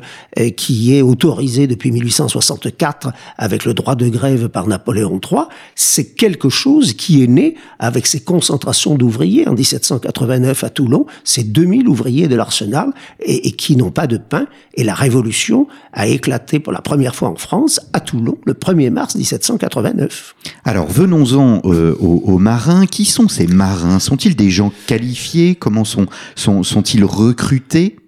qui 0.56 0.96
est 0.96 1.02
autorisée 1.02 1.68
depuis 1.68 1.92
1864 1.92 3.12
avec 3.38 3.66
le 3.66 3.74
droit 3.74 3.96
de 3.96 4.08
grève 4.08 4.48
par 4.48 4.68
Napoléon 4.68 5.20
III, 5.20 5.42
c'est 5.76 6.16
quelque 6.16 6.50
chose 6.50 6.94
qui 6.94 7.24
est 7.24 7.28
né 7.28 7.56
avec 7.80 8.06
ces 8.08 8.22
concentrations 8.22 8.59
d'ouvriers 8.98 9.48
en 9.48 9.54
1789 9.54 10.64
à 10.64 10.70
Toulon, 10.70 11.06
c'est 11.24 11.44
2000 11.44 11.88
ouvriers 11.88 12.28
de 12.28 12.36
l'arsenal 12.36 12.92
et, 13.20 13.48
et 13.48 13.52
qui 13.52 13.76
n'ont 13.76 13.92
pas 13.92 14.08
de 14.08 14.18
pain. 14.18 14.48
Et 14.76 14.84
la 14.84 14.94
révolution 14.94 15.68
a 15.94 16.08
éclaté 16.08 16.60
pour 16.60 16.74
la 16.74 16.82
première 16.82 17.16
fois 17.16 17.30
en 17.30 17.36
France 17.36 17.80
à 17.94 18.00
Toulon 18.00 18.38
le 18.46 18.54
1er 18.54 18.90
mars 18.90 19.16
1789. 19.16 20.36
Alors 20.66 20.88
venons-en 20.88 21.62
euh, 21.66 21.96
aux, 22.00 22.22
aux, 22.26 22.38
marins. 22.38 22.86
Qui 22.86 23.06
sont 23.06 23.28
ces 23.28 23.48
marins? 23.48 24.00
Sont-ils 24.00 24.36
des 24.36 24.50
gens 24.50 24.72
qualifiés? 24.88 25.56
Comment 25.56 25.86
sont, 25.86 26.06
sont, 26.36 26.64
sont-ils 26.64 27.04
recrutés? 27.04 27.99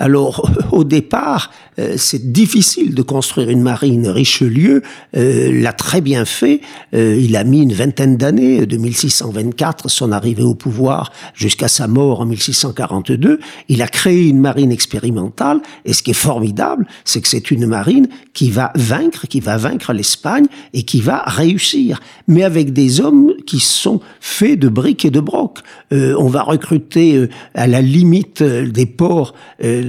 Alors, 0.00 0.50
au 0.72 0.82
départ, 0.82 1.50
euh, 1.78 1.94
c'est 1.96 2.32
difficile 2.32 2.94
de 2.94 3.02
construire 3.02 3.50
une 3.50 3.62
marine. 3.62 4.08
Richelieu 4.08 4.82
euh, 5.16 5.62
l'a 5.62 5.72
très 5.72 6.00
bien 6.00 6.24
fait. 6.24 6.62
Euh, 6.94 7.16
il 7.20 7.36
a 7.36 7.44
mis 7.44 7.62
une 7.62 7.72
vingtaine 7.72 8.16
d'années, 8.16 8.66
de 8.66 8.76
1624, 8.76 9.88
son 9.88 10.10
arrivée 10.10 10.42
au 10.42 10.54
pouvoir 10.54 11.12
jusqu'à 11.34 11.68
sa 11.68 11.86
mort 11.86 12.20
en 12.20 12.26
1642. 12.26 13.40
Il 13.68 13.82
a 13.82 13.88
créé 13.88 14.26
une 14.26 14.40
marine 14.40 14.72
expérimentale. 14.72 15.60
Et 15.84 15.92
ce 15.92 16.02
qui 16.02 16.10
est 16.10 16.14
formidable, 16.14 16.86
c'est 17.04 17.20
que 17.20 17.28
c'est 17.28 17.50
une 17.50 17.66
marine 17.66 18.08
qui 18.32 18.50
va 18.50 18.72
vaincre, 18.74 19.26
qui 19.26 19.40
va 19.40 19.58
vaincre 19.58 19.92
l'Espagne 19.92 20.46
et 20.72 20.82
qui 20.82 21.00
va 21.00 21.22
réussir. 21.26 22.00
Mais 22.26 22.42
avec 22.42 22.72
des 22.72 23.00
hommes 23.00 23.34
qui 23.46 23.60
sont 23.60 24.00
faits 24.20 24.58
de 24.58 24.68
briques 24.68 25.04
et 25.04 25.10
de 25.10 25.20
brocs. 25.20 25.58
on 25.90 26.28
va 26.28 26.42
recruter 26.42 27.28
à 27.54 27.66
la 27.66 27.82
limite 27.82 28.42
des 28.42 28.86
ports 28.86 29.34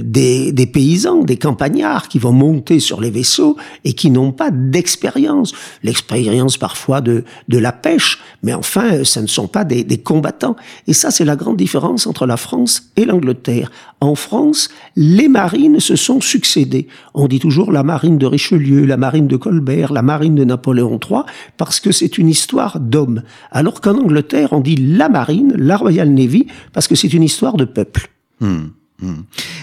des, 0.02 0.52
des, 0.52 0.66
paysans, 0.66 1.22
des 1.22 1.36
campagnards 1.36 2.08
qui 2.08 2.18
vont 2.18 2.32
monter 2.32 2.80
sur 2.80 3.00
les 3.00 3.10
vaisseaux 3.10 3.56
et 3.84 3.92
qui 3.92 4.10
n'ont 4.10 4.32
pas 4.32 4.50
d'expérience. 4.50 5.52
L'expérience 5.82 6.56
parfois 6.56 7.00
de, 7.00 7.24
de 7.48 7.58
la 7.58 7.72
pêche, 7.72 8.18
mais 8.42 8.54
enfin, 8.54 9.04
ce 9.04 9.20
ne 9.20 9.26
sont 9.26 9.48
pas 9.48 9.64
des, 9.64 9.84
des 9.84 9.98
combattants. 9.98 10.56
Et 10.86 10.92
ça, 10.92 11.10
c'est 11.10 11.24
la 11.24 11.36
grande 11.36 11.56
différence 11.56 12.06
entre 12.06 12.26
la 12.26 12.36
France 12.36 12.90
et 12.96 13.04
l'Angleterre. 13.04 13.70
En 14.00 14.14
France, 14.14 14.68
les 14.96 15.28
marines 15.28 15.78
se 15.78 15.96
sont 15.96 16.20
succédées. 16.20 16.88
On 17.14 17.28
dit 17.28 17.38
toujours 17.38 17.70
la 17.70 17.84
marine 17.84 18.18
de 18.18 18.26
Richelieu, 18.26 18.84
la 18.84 18.96
marine 18.96 19.28
de 19.28 19.36
Colbert, 19.36 19.92
la 19.92 20.02
marine 20.02 20.34
de 20.34 20.44
Napoléon 20.44 20.98
III, 20.98 21.22
parce 21.56 21.78
que 21.78 21.92
c'est 21.92 22.18
une 22.18 22.28
histoire 22.28 22.80
d'hommes. 22.80 23.22
Alors 23.50 23.80
qu'en 23.80 23.96
Angleterre, 23.96 24.52
on 24.52 24.60
dit 24.60 24.76
la 24.76 25.08
marine, 25.08 25.54
la 25.56 25.76
Royal 25.76 26.10
Navy, 26.10 26.46
parce 26.72 26.88
que 26.88 26.94
c'est 26.94 27.12
une 27.12 27.22
histoire 27.22 27.56
de 27.56 27.64
peuple. 27.64 28.08
Hmm. 28.40 28.70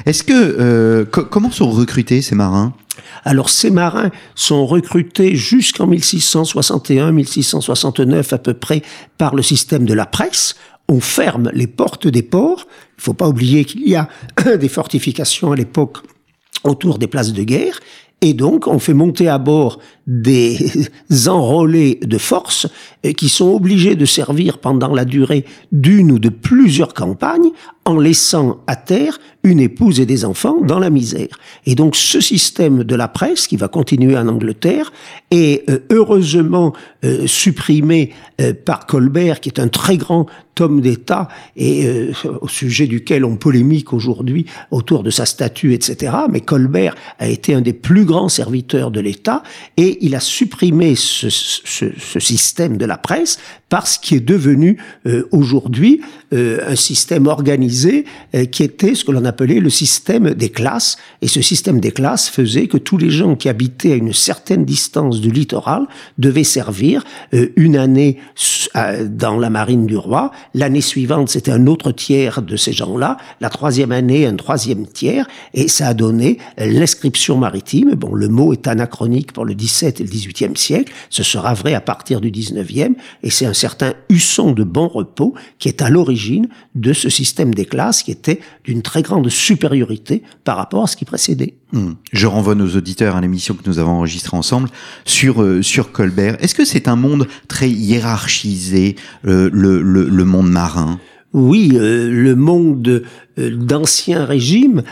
Est-ce 0.06 0.24
que 0.24 0.34
euh, 0.34 1.06
comment 1.06 1.52
sont 1.52 1.70
recrutés 1.70 2.22
ces 2.22 2.36
marins? 2.36 2.74
Alors 3.24 3.50
ces 3.50 3.72
marins 3.72 4.12
sont 4.36 4.66
recrutés 4.66 5.36
jusqu'en 5.36 5.90
1661-1669 5.90 8.34
à 8.34 8.38
peu 8.38 8.54
près 8.54 8.82
par 9.18 9.36
le 9.36 9.42
système 9.42 9.86
de 9.86 9.94
la 9.94 10.06
presse. 10.06 10.56
On 10.88 11.02
ferme 11.02 11.52
les 11.54 11.68
portes 11.68 12.08
des 12.08 12.24
ports. 12.24 12.66
Il 12.68 13.00
ne 13.00 13.04
faut 13.04 13.14
pas 13.14 13.28
oublier 13.28 13.66
qu'il 13.66 13.86
y 13.88 13.96
a 13.96 14.08
des 14.58 14.70
fortifications 14.70 15.52
à 15.52 15.56
l'époque 15.56 15.98
autour 16.64 16.98
des 16.98 17.08
places 17.08 17.34
de 17.34 17.44
guerre. 17.44 17.80
Et 18.22 18.34
donc, 18.34 18.68
on 18.68 18.80
fait 18.80 18.94
monter 18.94 19.30
à 19.30 19.38
bord 19.38 19.80
des 20.10 20.58
enrôlés 21.28 22.00
de 22.02 22.18
force 22.18 22.68
qui 23.16 23.30
sont 23.30 23.52
obligés 23.52 23.96
de 23.96 24.06
servir 24.06 24.58
pendant 24.58 24.94
la 24.94 25.06
durée 25.06 25.46
d'une 25.72 26.12
ou 26.12 26.20
de 26.20 26.30
plusieurs 26.30 26.94
campagnes 26.94 27.52
en 27.86 28.00
laissant 28.00 28.60
à 28.68 28.76
terre 28.76 29.20
une 29.44 29.60
épouse 29.60 30.00
et 30.00 30.06
des 30.06 30.26
enfants 30.26 30.58
dans 30.62 30.80
la 30.80 30.90
misère. 30.90 31.40
Et 31.66 31.76
donc 31.76 31.96
ce 31.96 32.20
système 32.20 32.84
de 32.84 32.96
la 32.96 33.08
presse 33.08 33.48
qui 33.48 33.56
va 33.56 33.68
continuer 33.68 34.18
en 34.18 34.28
Angleterre 34.28 34.92
est 35.32 35.70
euh, 35.70 35.80
heureusement 35.90 36.74
euh, 37.06 37.26
supprimé 37.26 38.12
euh, 38.42 38.54
par 38.54 38.86
Colbert, 38.86 39.40
qui 39.40 39.50
est 39.50 39.60
un 39.60 39.70
très 39.70 39.98
grand 39.98 40.26
homme 40.60 40.82
d'État 40.82 41.30
et 41.56 41.88
au 42.42 42.50
sujet 42.50 42.86
duquel 42.86 43.24
on 43.24 43.38
polémique 43.38 43.94
aujourd'hui 43.94 44.46
autour 44.72 45.04
de 45.04 45.10
sa 45.10 45.26
statue, 45.26 45.74
etc. 45.74 46.14
Mais 46.30 46.42
Colbert 46.42 46.96
a 47.18 47.30
été 47.30 47.54
un 47.54 47.62
des 47.62 47.72
plus 47.72 48.04
grands 48.04 48.28
serviteurs 48.28 48.92
de 48.92 49.00
l'État 49.00 49.42
et 49.78 49.99
il 50.02 50.16
a 50.16 50.20
supprimé 50.20 50.96
ce, 50.96 51.30
système 52.20 52.78
de 52.78 52.86
la 52.86 52.98
presse 52.98 53.40
parce 53.70 53.98
qu'il 53.98 54.18
est 54.18 54.22
devenu 54.22 54.78
aujourd'hui 55.32 56.02
un 56.36 56.76
système 56.76 57.28
organisé 57.28 58.06
qui 58.52 58.64
était 58.64 58.96
ce 58.96 59.04
que 59.04 59.12
l'on 59.12 59.26
appelé 59.26 59.60
le 59.60 59.70
système 59.70 60.34
des 60.34 60.50
classes. 60.50 60.98
Et 61.22 61.28
ce 61.28 61.42
système 61.42 61.80
des 61.80 61.92
classes 61.92 62.30
faisait 62.30 62.68
que 62.68 62.78
tous 62.78 62.98
les 62.98 63.10
gens 63.10 63.36
qui 63.36 63.50
habitaient 63.50 63.94
à 63.94 63.96
une 63.96 64.14
certaine 64.14 64.66
distance 64.66 65.22
du 65.22 65.32
littoral 65.32 65.88
devaient 66.18 66.44
servir 66.44 67.04
euh, 67.34 67.50
une 67.56 67.76
année 67.76 68.18
dans 69.06 69.38
la 69.38 69.50
marine 69.50 69.86
du 69.86 69.98
roi. 69.98 70.32
L'année 70.54 70.82
suivante, 70.82 71.30
c'était 71.30 71.52
un 71.52 71.66
autre 71.68 71.92
tiers 71.92 72.42
de 72.42 72.56
ces 72.56 72.72
gens-là. 72.72 73.18
La 73.42 73.50
troisième 73.50 73.92
année, 73.92 74.26
un 74.26 74.36
troisième 74.36 74.86
tiers. 74.86 75.28
Et 75.54 75.68
ça 75.68 75.88
a 75.88 75.94
donné 75.94 76.38
l'inscription 76.58 77.38
maritime. 77.38 77.96
Bon, 77.96 78.14
le 78.14 78.28
mot 78.28 78.54
est 78.54 78.68
anachronique 78.68 79.34
pour 79.34 79.46
le 79.46 79.56
17 79.56 79.89
et 79.98 80.04
le 80.04 80.10
18e 80.10 80.56
siècle. 80.56 80.92
Ce 81.10 81.24
sera 81.24 81.54
vrai 81.54 81.74
à 81.74 81.82
partir 81.82 82.22
du 82.22 82.32
19e. 82.32 82.94
Et 83.24 83.30
c'est 83.30 83.46
un 83.46 83.54
certain 83.54 83.94
Husson 84.10 84.52
de 84.52 84.64
Bon 84.64 84.88
Repos 84.88 85.34
qui 85.58 85.68
est 85.68 85.82
à 85.82 85.90
l'origine 85.90 86.48
de 86.76 86.94
ce 86.94 87.10
système 87.10 87.54
des 87.54 87.66
classes 87.66 88.04
qui 88.04 88.12
était 88.12 88.40
d'une 88.64 88.82
très 88.82 89.02
grande 89.02 89.30
supériorité 89.30 90.24
par 90.44 90.58
rapport 90.58 90.84
à 90.84 90.88
ce 90.88 90.96
qui 90.96 91.06
précédait. 91.06 91.56
Hmm. 91.72 91.94
Je 92.12 92.26
renvoie 92.26 92.56
nos 92.56 92.76
auditeurs 92.76 93.16
à 93.16 93.22
l'émission 93.22 93.54
que 93.54 93.68
nous 93.68 93.78
avons 93.80 93.92
enregistrée 93.92 94.36
ensemble 94.36 94.70
sur 95.06 95.44
euh, 95.44 95.62
sur 95.62 95.92
Colbert. 95.92 96.36
Est-ce 96.44 96.56
que 96.56 96.66
c'est 96.66 96.88
un 96.88 96.96
monde 96.96 97.28
très 97.48 97.70
hiérarchisé, 97.70 98.96
euh, 99.28 99.50
le, 99.54 99.82
le, 99.82 100.10
le, 100.10 100.26
monde 100.26 100.50
marin? 100.50 101.00
Oui, 101.34 101.72
euh, 101.76 102.10
le 102.10 102.36
monde 102.36 103.04
d'ancien 103.52 104.26
régime, 104.26 104.84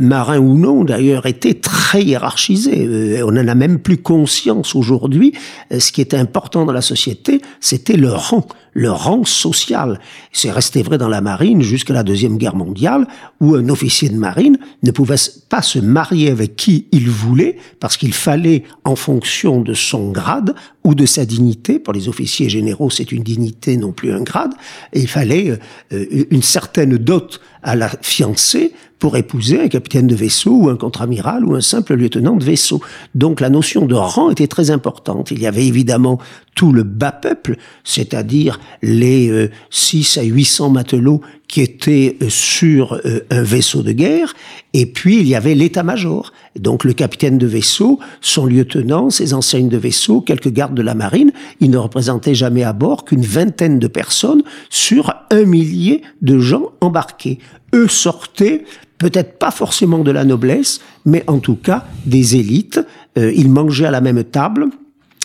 marin 0.00 0.38
ou 0.38 0.56
non 0.56 0.84
d'ailleurs, 0.84 1.26
était 1.26 1.54
très 1.54 2.02
hiérarchisé. 2.02 3.22
on 3.22 3.32
n'en 3.32 3.48
a 3.48 3.54
même 3.54 3.80
plus 3.80 3.98
conscience 3.98 4.74
aujourd'hui. 4.74 5.32
ce 5.76 5.92
qui 5.92 6.00
était 6.00 6.16
important 6.16 6.64
dans 6.64 6.72
la 6.72 6.82
société, 6.82 7.40
c'était 7.60 7.96
le 7.96 8.12
rang 8.12 8.46
le 8.76 8.90
rang 8.90 9.24
social. 9.24 9.98
C'est 10.32 10.50
resté 10.50 10.82
vrai 10.82 10.98
dans 10.98 11.08
la 11.08 11.22
marine 11.22 11.62
jusqu'à 11.62 11.94
la 11.94 12.02
Deuxième 12.02 12.36
Guerre 12.36 12.54
mondiale, 12.54 13.08
où 13.40 13.54
un 13.54 13.70
officier 13.70 14.10
de 14.10 14.16
marine 14.16 14.58
ne 14.82 14.90
pouvait 14.90 15.16
pas 15.48 15.62
se 15.62 15.78
marier 15.78 16.30
avec 16.30 16.56
qui 16.56 16.86
il 16.92 17.08
voulait, 17.08 17.56
parce 17.80 17.96
qu'il 17.96 18.12
fallait, 18.12 18.64
en 18.84 18.94
fonction 18.94 19.62
de 19.62 19.72
son 19.72 20.10
grade 20.10 20.54
ou 20.84 20.94
de 20.94 21.06
sa 21.06 21.24
dignité, 21.24 21.78
pour 21.78 21.94
les 21.94 22.08
officiers 22.08 22.50
généraux 22.50 22.90
c'est 22.90 23.12
une 23.12 23.22
dignité 23.22 23.78
non 23.78 23.92
plus 23.92 24.12
un 24.12 24.22
grade, 24.22 24.52
il 24.92 25.08
fallait 25.08 25.58
euh, 25.92 26.26
une 26.30 26.42
certaine 26.42 26.98
dot 26.98 27.40
à 27.66 27.74
la 27.74 27.88
fiancée 28.00 28.72
pour 28.98 29.16
épouser 29.16 29.60
un 29.60 29.68
capitaine 29.68 30.06
de 30.06 30.14
vaisseau 30.14 30.52
ou 30.52 30.68
un 30.70 30.76
contre-amiral 30.76 31.44
ou 31.44 31.54
un 31.54 31.60
simple 31.60 31.94
lieutenant 31.94 32.36
de 32.36 32.44
vaisseau. 32.44 32.80
Donc 33.14 33.40
la 33.40 33.50
notion 33.50 33.86
de 33.86 33.94
rang 33.94 34.30
était 34.30 34.46
très 34.46 34.70
importante. 34.70 35.32
Il 35.32 35.40
y 35.40 35.46
avait 35.46 35.66
évidemment 35.66 36.18
tout 36.54 36.72
le 36.72 36.84
bas 36.84 37.12
peuple, 37.12 37.56
c'est-à-dire 37.84 38.58
les 38.82 39.50
6 39.70 40.16
euh, 40.16 40.20
à 40.20 40.24
800 40.24 40.70
matelots 40.70 41.20
qui 41.48 41.60
étaient 41.60 42.16
euh, 42.22 42.28
sur 42.28 42.94
euh, 43.04 43.20
un 43.30 43.42
vaisseau 43.42 43.82
de 43.82 43.92
guerre, 43.92 44.34
et 44.72 44.86
puis 44.86 45.20
il 45.20 45.28
y 45.28 45.34
avait 45.34 45.54
l'état-major. 45.54 46.32
Donc 46.58 46.84
le 46.84 46.92
capitaine 46.92 47.38
de 47.38 47.46
vaisseau, 47.46 47.98
son 48.20 48.46
lieutenant, 48.46 49.10
ses 49.10 49.34
enseignes 49.34 49.68
de 49.68 49.76
vaisseau, 49.76 50.20
quelques 50.20 50.52
gardes 50.52 50.74
de 50.74 50.82
la 50.82 50.94
marine, 50.94 51.32
ils 51.60 51.70
ne 51.70 51.78
représentaient 51.78 52.34
jamais 52.34 52.64
à 52.64 52.72
bord 52.72 53.04
qu'une 53.04 53.22
vingtaine 53.22 53.78
de 53.78 53.86
personnes 53.86 54.42
sur 54.70 55.14
un 55.30 55.44
millier 55.44 56.02
de 56.22 56.38
gens 56.38 56.72
embarqués. 56.80 57.38
Eux 57.74 57.88
sortaient 57.88 58.64
peut-être 58.98 59.38
pas 59.38 59.50
forcément 59.50 59.98
de 59.98 60.10
la 60.10 60.24
noblesse, 60.24 60.80
mais 61.04 61.22
en 61.26 61.38
tout 61.38 61.56
cas 61.56 61.84
des 62.06 62.36
élites. 62.36 62.80
ils 63.16 63.50
mangeaient 63.50 63.86
à 63.86 63.90
la 63.90 64.00
même 64.00 64.24
table, 64.24 64.68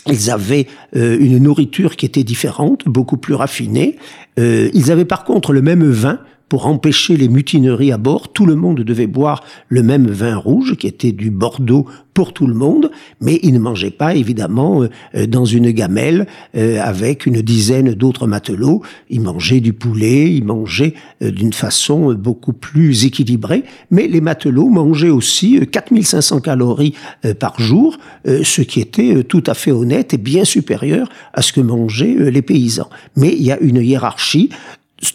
ils 0.08 0.32
avaient 0.32 0.68
euh, 0.96 1.18
une 1.20 1.38
nourriture 1.40 1.96
qui 1.96 2.06
était 2.06 2.24
différente, 2.24 2.84
beaucoup 2.86 3.18
plus 3.18 3.34
raffinée. 3.34 3.98
Euh, 4.40 4.70
ils 4.74 4.92
avaient 4.92 5.06
par 5.06 5.24
contre 5.24 5.54
le 5.54 5.62
même 5.62 5.90
vin 5.90 6.20
pour 6.52 6.68
empêcher 6.68 7.16
les 7.16 7.30
mutineries 7.30 7.94
à 7.94 7.98
bord. 7.98 8.34
Tout 8.34 8.46
le 8.46 8.56
monde 8.56 8.82
devait 8.82 9.08
boire 9.08 9.42
le 9.70 9.84
même 9.84 10.08
vin 10.08 10.36
rouge, 10.36 10.76
qui 10.76 10.86
était 10.86 11.14
du 11.14 11.32
Bordeaux 11.32 11.88
pour 12.14 12.34
tout 12.34 12.46
le 12.46 12.54
monde, 12.54 12.92
mais 13.22 13.40
ils 13.42 13.54
ne 13.54 13.60
mangeaient 13.60 13.90
pas 13.90 14.16
évidemment 14.16 14.84
euh, 14.84 15.28
dans 15.28 15.46
une 15.46 15.72
gamelle 15.72 16.28
euh, 16.58 16.78
avec 16.82 17.26
une 17.26 17.42
dizaine 17.42 17.94
d'autres 17.94 18.28
matelots. 18.28 18.82
Ils 19.10 19.22
mangeaient 19.22 19.62
du 19.62 19.72
poulet, 19.72 20.30
ils 20.34 20.44
mangeaient 20.44 20.94
euh, 21.22 21.32
d'une 21.32 21.54
façon 21.54 22.14
beaucoup 22.16 22.52
plus 22.52 23.06
équilibrée, 23.06 23.64
mais 23.90 24.10
les 24.10 24.20
matelots 24.20 24.68
mangeaient 24.68 25.10
aussi 25.10 25.66
4500 25.66 26.42
calories 26.42 26.96
par 27.40 27.62
jour, 27.62 27.98
ce 28.26 28.62
qui 28.62 28.82
était 28.82 29.24
tout 29.24 29.44
à 29.48 29.54
fait 29.54 29.72
honnête 29.72 30.14
et 30.14 30.18
bien 30.18 30.44
supérieur 30.44 31.08
à 31.34 31.42
ce 31.42 31.54
que 31.54 31.62
mangeaient 31.62 32.30
les 32.30 32.42
paysans. 32.42 32.90
Mais 33.16 33.30
il 33.30 33.44
y 33.44 33.52
a 33.52 33.60
une 33.60 33.78
hiérarchie 33.78 34.50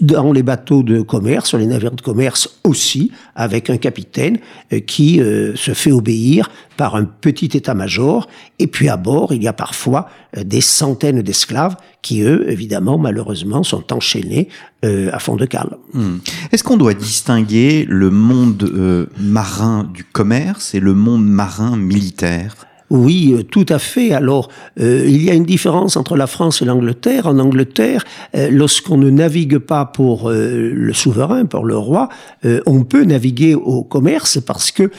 dans 0.00 0.33
les 0.33 0.43
bateaux 0.43 0.83
de 0.83 1.00
commerce, 1.00 1.49
sur 1.49 1.59
les 1.59 1.66
navires 1.66 1.93
de 1.93 2.00
commerce 2.00 2.59
aussi, 2.64 3.12
avec 3.35 3.71
un 3.71 3.76
capitaine 3.76 4.38
euh, 4.73 4.81
qui 4.81 5.21
euh, 5.21 5.55
se 5.57 5.75
fait 5.75 5.93
obéir 5.93 6.50
par 6.76 6.97
un 6.97 7.05
petit 7.05 7.50
état-major. 7.55 8.28
Et 8.59 8.66
puis 8.66 8.88
à 8.88 8.97
bord, 8.97 9.33
il 9.33 9.43
y 9.43 9.49
a 9.49 9.52
parfois 9.52 10.09
euh, 10.37 10.45
des 10.45 10.61
centaines 10.61 11.23
d'esclaves 11.23 11.76
qui, 12.02 12.23
eux, 12.23 12.50
évidemment, 12.50 12.99
malheureusement, 12.99 13.62
sont 13.62 13.93
enchaînés 13.93 14.49
à 15.12 15.19
fond 15.19 15.35
de 15.35 15.47
cale. 15.47 15.71
Hmm. 15.95 16.19
Est-ce 16.52 16.62
qu'on 16.62 16.76
doit 16.76 16.95
distinguer 16.95 17.85
le 17.88 18.09
monde 18.09 19.09
marin 19.19 19.90
du 19.93 20.05
commerce 20.05 20.76
et 20.76 20.81
le 20.81 20.95
monde 20.95 21.26
marin 21.26 21.76
militaire? 21.76 22.66
Oui, 22.90 23.33
euh, 23.33 23.43
tout 23.43 23.66
à 23.69 23.78
fait. 23.78 24.12
Alors, 24.12 24.49
euh, 24.81 25.05
il 25.07 25.23
y 25.23 25.31
a 25.31 25.35
une 25.35 25.45
différence 25.45 25.97
entre 25.97 26.16
la 26.16 26.26
France 26.26 26.62
et 26.62 26.64
l'Angleterre. 26.64 27.26
En 27.26 27.38
Angleterre, 27.38 28.05
euh, 28.37 28.49
lorsqu'on 28.50 28.97
ne 28.97 29.11
navigue 29.11 29.59
pas 29.59 29.85
pour 29.85 30.31
le 30.31 30.93
souverain, 30.93 31.47
pour 31.47 31.64
le 31.64 31.76
roi, 31.76 32.09
on 32.66 32.85
peut 32.85 33.05
naviguer 33.05 33.55
au 33.55 33.83
commerce 33.83 34.38
parce 34.40 34.71
que 34.71 34.90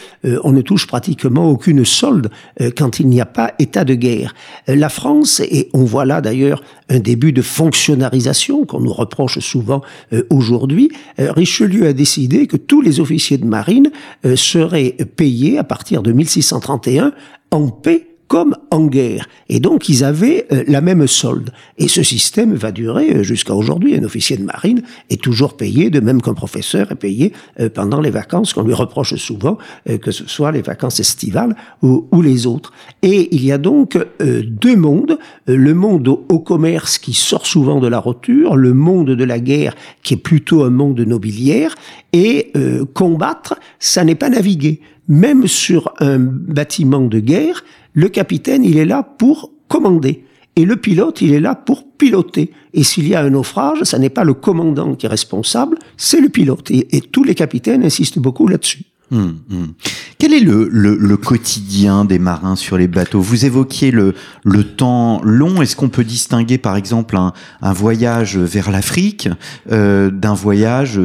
on 0.44 0.52
ne 0.52 0.62
touche 0.62 0.88
pratiquement 0.88 1.50
aucune 1.50 1.86
solde 1.86 2.30
quand 2.76 3.00
il 3.00 3.08
n'y 3.08 3.22
a 3.22 3.26
pas 3.26 3.54
état 3.60 3.84
de 3.84 3.94
guerre. 3.94 4.34
la 4.68 4.90
France, 4.90 5.40
et 5.40 5.70
on 5.74 5.84
voit 5.84 6.06
là 6.06 6.22
d'ailleurs 6.22 6.64
un 6.90 7.00
début 7.00 7.34
de 7.34 7.42
fonctionnalisation 7.42 8.66
qu'on 8.66 8.80
nous 8.80 8.94
reproche 8.94 9.40
souvent 9.40 9.82
aujourd'hui, 10.30 10.90
Richelieu 11.18 11.88
a 11.88 11.94
décidé 11.94 12.48
que 12.48 12.58
tous 12.58 12.82
les 12.82 13.00
officiers 13.00 13.38
de 13.38 13.46
marine 13.46 13.92
seraient 14.36 14.96
payés 15.16 15.58
à 15.58 15.64
partir 15.64 16.02
de 16.02 16.12
1631 16.12 17.14
en 17.52 17.70
paix 17.70 18.07
comme 18.28 18.56
en 18.72 18.86
guerre. 18.88 19.28
Et 19.50 19.60
donc, 19.60 19.90
ils 19.90 20.04
avaient 20.04 20.46
euh, 20.52 20.64
la 20.68 20.82
même 20.82 21.08
solde. 21.08 21.52
Et 21.78 21.88
ce 21.88 22.04
système 22.04 22.54
va 22.54 22.72
durer 22.72 23.16
euh, 23.16 23.24
jusqu'à 23.24 23.56
aujourd'hui. 23.56 23.96
Un 23.96 24.04
officier 24.04 24.38
de 24.38 24.44
marine 24.44 24.82
est 25.10 25.22
toujours 25.22 25.56
payé, 25.56 25.90
de 25.90 26.00
même 26.00 26.22
qu'un 26.22 26.34
professeur 26.34 26.92
est 26.92 26.96
payé 26.96 27.32
euh, 27.60 27.70
pendant 27.70 28.02
les 28.02 28.10
vacances, 28.10 28.54
qu'on 28.54 28.64
lui 28.64 28.74
reproche 28.74 29.16
souvent, 29.16 29.58
que 30.02 30.12
ce 30.12 30.28
soit 30.28 30.52
les 30.52 30.62
vacances 30.62 31.00
estivales 31.00 31.56
ou, 31.82 32.08
ou 32.12 32.22
les 32.22 32.46
autres. 32.46 32.74
Et 33.02 33.34
il 33.34 33.46
y 33.46 33.52
a 33.52 33.58
donc 33.58 33.98
deux 34.20 34.76
mondes. 34.76 35.18
Le 35.46 35.74
monde 35.74 36.08
au 36.08 36.40
commerce 36.40 36.98
qui 36.98 37.14
sort 37.14 37.46
souvent 37.46 37.80
de 37.80 37.88
la 37.88 38.00
roture, 38.00 38.56
le 38.56 38.74
monde 38.74 39.12
de 39.12 39.24
la 39.24 39.40
guerre 39.40 39.76
qui 40.04 40.16
est 40.16 40.18
plutôt 40.18 40.64
un 40.64 40.70
monde 40.70 41.00
nobiliaire. 41.00 41.76
Et 42.14 42.52
combattre, 42.94 43.56
ça 43.80 44.04
n'est 44.04 44.16
pas 44.16 44.30
naviguer. 44.30 44.82
Même 45.08 45.48
sur 45.48 45.94
un 46.00 46.20
bâtiment 46.20 47.02
de 47.02 47.20
guerre, 47.20 47.64
le 47.98 48.10
capitaine, 48.10 48.64
il 48.64 48.78
est 48.78 48.86
là 48.86 49.02
pour 49.02 49.52
commander. 49.68 50.24
Et 50.56 50.66
le 50.66 50.76
pilote, 50.76 51.20
il 51.22 51.34
est 51.34 51.40
là 51.40 51.56
pour 51.56 51.84
piloter. 51.98 52.52
Et 52.76 52.84
s'il 52.84 53.08
y 53.08 53.16
a 53.16 53.22
un 53.22 53.32
naufrage, 53.32 53.80
ce 53.82 53.98
n'est 53.98 54.12
pas 54.12 54.24
le 54.24 54.36
commandant 54.36 54.94
qui 54.94 55.08
est 55.08 55.10
responsable, 55.10 55.80
c'est 55.98 56.22
le 56.22 56.30
pilote. 56.30 56.70
Et, 56.70 57.02
tous 57.12 57.24
les 57.24 57.34
capitaines 57.34 57.84
insistent 57.84 58.20
beaucoup 58.20 58.48
là-dessus. 58.48 58.84
Hum, 59.12 59.40
hum. 59.50 59.74
Quel 60.20 60.32
est 60.34 60.42
le, 60.42 60.68
le, 60.72 61.18
quotidien 61.18 62.06
des 62.06 62.20
marins 62.20 62.56
sur 62.56 62.78
les 62.78 62.88
bateaux? 62.88 63.20
Vous 63.20 63.46
évoquiez 63.46 63.90
le, 63.90 64.14
le 64.44 64.64
temps 64.64 65.20
long. 65.24 65.60
Est-ce 65.64 65.76
qu'on 65.76 65.90
peut 65.90 66.04
distinguer, 66.04 66.60
par 66.60 66.76
exemple, 66.76 67.18
un, 67.18 67.34
un 67.64 67.74
voyage 67.74 68.38
vers 68.38 68.70
l'Afrique 68.70 69.28
euh, 69.72 70.12
d'un 70.12 70.36
voyage 70.36 71.02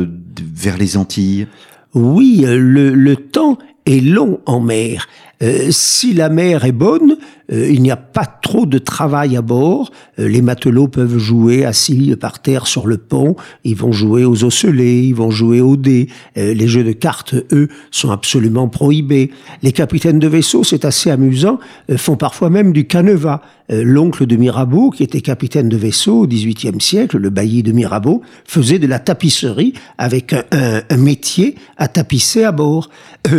vers 0.54 0.76
les 0.76 0.98
Antilles? 0.98 1.46
Oui, 1.94 2.44
le, 2.46 2.90
le 2.90 3.16
temps 3.16 3.56
est 3.86 4.00
long 4.00 4.40
en 4.46 4.60
mer. 4.60 5.08
Euh, 5.42 5.68
si 5.70 6.12
la 6.12 6.28
mer 6.28 6.64
est 6.64 6.72
bonne, 6.72 7.16
il 7.52 7.82
n'y 7.82 7.90
a 7.90 7.96
pas 7.96 8.24
trop 8.24 8.66
de 8.66 8.78
travail 8.78 9.36
à 9.36 9.42
bord. 9.42 9.90
Euh, 10.18 10.28
les 10.28 10.42
matelots 10.42 10.88
peuvent 10.88 11.18
jouer 11.18 11.64
assis 11.64 12.14
par 12.16 12.40
terre 12.40 12.66
sur 12.66 12.86
le 12.86 12.96
pont. 12.96 13.36
Ils 13.64 13.76
vont 13.76 13.92
jouer 13.92 14.24
aux 14.24 14.44
osselets, 14.44 15.04
ils 15.04 15.14
vont 15.14 15.30
jouer 15.30 15.60
aux 15.60 15.76
dés. 15.76 16.08
les 16.36 16.66
jeux 16.66 16.84
de 16.84 16.92
cartes, 16.92 17.34
eux, 17.52 17.68
sont 17.90 18.10
absolument 18.10 18.68
prohibés. 18.68 19.30
Les 19.62 19.72
capitaines 19.72 20.18
de 20.18 20.28
vaisseau, 20.28 20.64
c'est 20.64 20.84
assez 20.84 21.10
amusant, 21.10 21.58
font 21.96 22.16
parfois 22.16 22.50
même 22.50 22.72
du 22.72 22.86
canevas. 22.86 23.40
L'oncle 23.68 24.26
de 24.26 24.36
Mirabeau, 24.36 24.90
qui 24.90 25.02
était 25.02 25.20
capitaine 25.20 25.68
de 25.68 25.76
vaisseau 25.76 26.22
au 26.22 26.26
XVIIIe 26.26 26.80
siècle, 26.80 27.16
le 27.16 27.30
bailli 27.30 27.62
de 27.62 27.72
Mirabeau, 27.72 28.22
faisait 28.44 28.78
de 28.78 28.86
la 28.86 28.98
tapisserie 28.98 29.72
avec 29.98 30.34
un, 30.34 30.96
métier 30.96 31.56
à 31.78 31.88
tapisser 31.88 32.44
à 32.44 32.52
bord. 32.52 32.90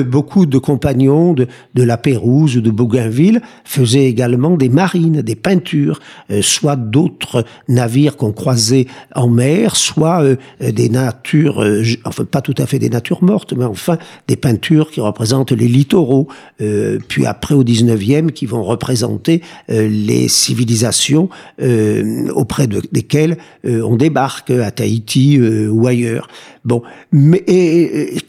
beaucoup 0.07 0.45
de 0.45 0.57
compagnons 0.57 1.33
de, 1.33 1.47
de 1.75 1.83
la 1.83 1.97
Pérouse 1.97 2.57
ou 2.57 2.61
de 2.61 2.71
Bougainville 2.71 3.41
également 4.07 4.57
des 4.57 4.69
marines, 4.69 5.21
des 5.21 5.35
peintures, 5.35 5.99
euh, 6.31 6.41
soit 6.41 6.75
d'autres 6.75 7.45
navires 7.67 8.17
qu'on 8.17 8.31
croisait 8.31 8.87
en 9.15 9.27
mer, 9.27 9.75
soit 9.75 10.23
euh, 10.23 10.35
des 10.59 10.89
natures, 10.89 11.61
euh, 11.61 11.83
enfin 12.05 12.25
pas 12.25 12.41
tout 12.41 12.55
à 12.57 12.65
fait 12.65 12.79
des 12.79 12.89
natures 12.89 13.23
mortes, 13.23 13.53
mais 13.53 13.65
enfin 13.65 13.97
des 14.27 14.35
peintures 14.35 14.91
qui 14.91 15.01
représentent 15.01 15.51
les 15.51 15.67
littoraux, 15.67 16.27
puis 17.07 17.25
après 17.25 17.55
au 17.55 17.63
19e 17.63 18.31
qui 18.31 18.45
vont 18.45 18.63
représenter 18.63 19.41
les 19.67 20.27
civilisations 20.27 21.29
auprès 22.33 22.67
de, 22.67 22.81
desquelles 22.91 23.37
on 23.65 23.95
débarque 23.95 24.51
à 24.51 24.71
Tahiti 24.71 25.39
ou 25.39 25.87
ailleurs. 25.87 26.27
Bon, 26.65 26.81
mais 27.11 27.43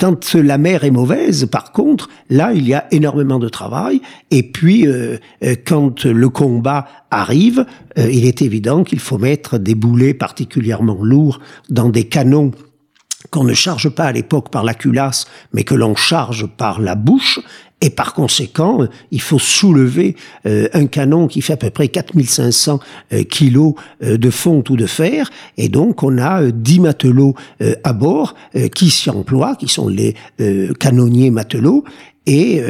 quand 0.00 0.34
la 0.34 0.58
mer 0.58 0.82
est 0.82 0.90
mauvaise, 0.90 1.46
par 1.46 1.70
contre, 1.70 2.08
là, 2.30 2.52
il 2.52 2.66
y 2.66 2.74
a 2.74 2.86
énormément 2.90 3.38
de 3.38 3.48
travail. 3.48 4.00
Et 4.32 4.42
puis, 4.42 4.88
euh, 4.88 5.18
euh, 5.44 5.54
quand 5.64 6.04
le 6.04 6.28
combat 6.28 6.86
arrive, 7.12 7.64
euh, 7.96 8.10
il 8.10 8.24
est 8.24 8.42
évident 8.42 8.82
qu'il 8.82 8.98
faut 8.98 9.18
mettre 9.18 9.58
des 9.58 9.76
boulets 9.76 10.14
particulièrement 10.14 10.98
lourds 11.00 11.38
dans 11.70 11.88
des 11.88 12.04
canons 12.04 12.50
qu'on 13.30 13.44
ne 13.44 13.54
charge 13.54 13.88
pas 13.88 14.04
à 14.04 14.12
l'époque 14.12 14.50
par 14.50 14.64
la 14.64 14.74
culasse, 14.74 15.26
mais 15.52 15.62
que 15.62 15.74
l'on 15.74 15.94
charge 15.94 16.46
par 16.46 16.80
la 16.80 16.94
bouche, 16.96 17.40
et 17.84 17.90
par 17.90 18.14
conséquent, 18.14 18.78
il 19.10 19.20
faut 19.20 19.38
soulever 19.38 20.16
euh, 20.46 20.68
un 20.72 20.86
canon 20.86 21.26
qui 21.28 21.42
fait 21.42 21.52
à 21.52 21.58
peu 21.58 21.68
près 21.68 21.88
4500 21.88 22.80
euh, 23.12 23.24
kilos 23.24 23.74
euh, 24.02 24.16
de 24.16 24.30
fonte 24.30 24.70
ou 24.70 24.76
de 24.76 24.86
fer. 24.86 25.30
Et 25.58 25.68
donc, 25.68 26.02
on 26.02 26.16
a 26.16 26.50
10 26.50 26.80
matelots 26.80 27.34
à 27.82 27.92
bord 27.92 28.34
qui 28.74 28.88
s'y 28.88 29.10
emploient, 29.10 29.56
qui 29.56 29.68
sont 29.68 29.88
les 29.88 30.14
canonniers 30.80 31.30
matelots. 31.30 31.84
Et 32.26 32.62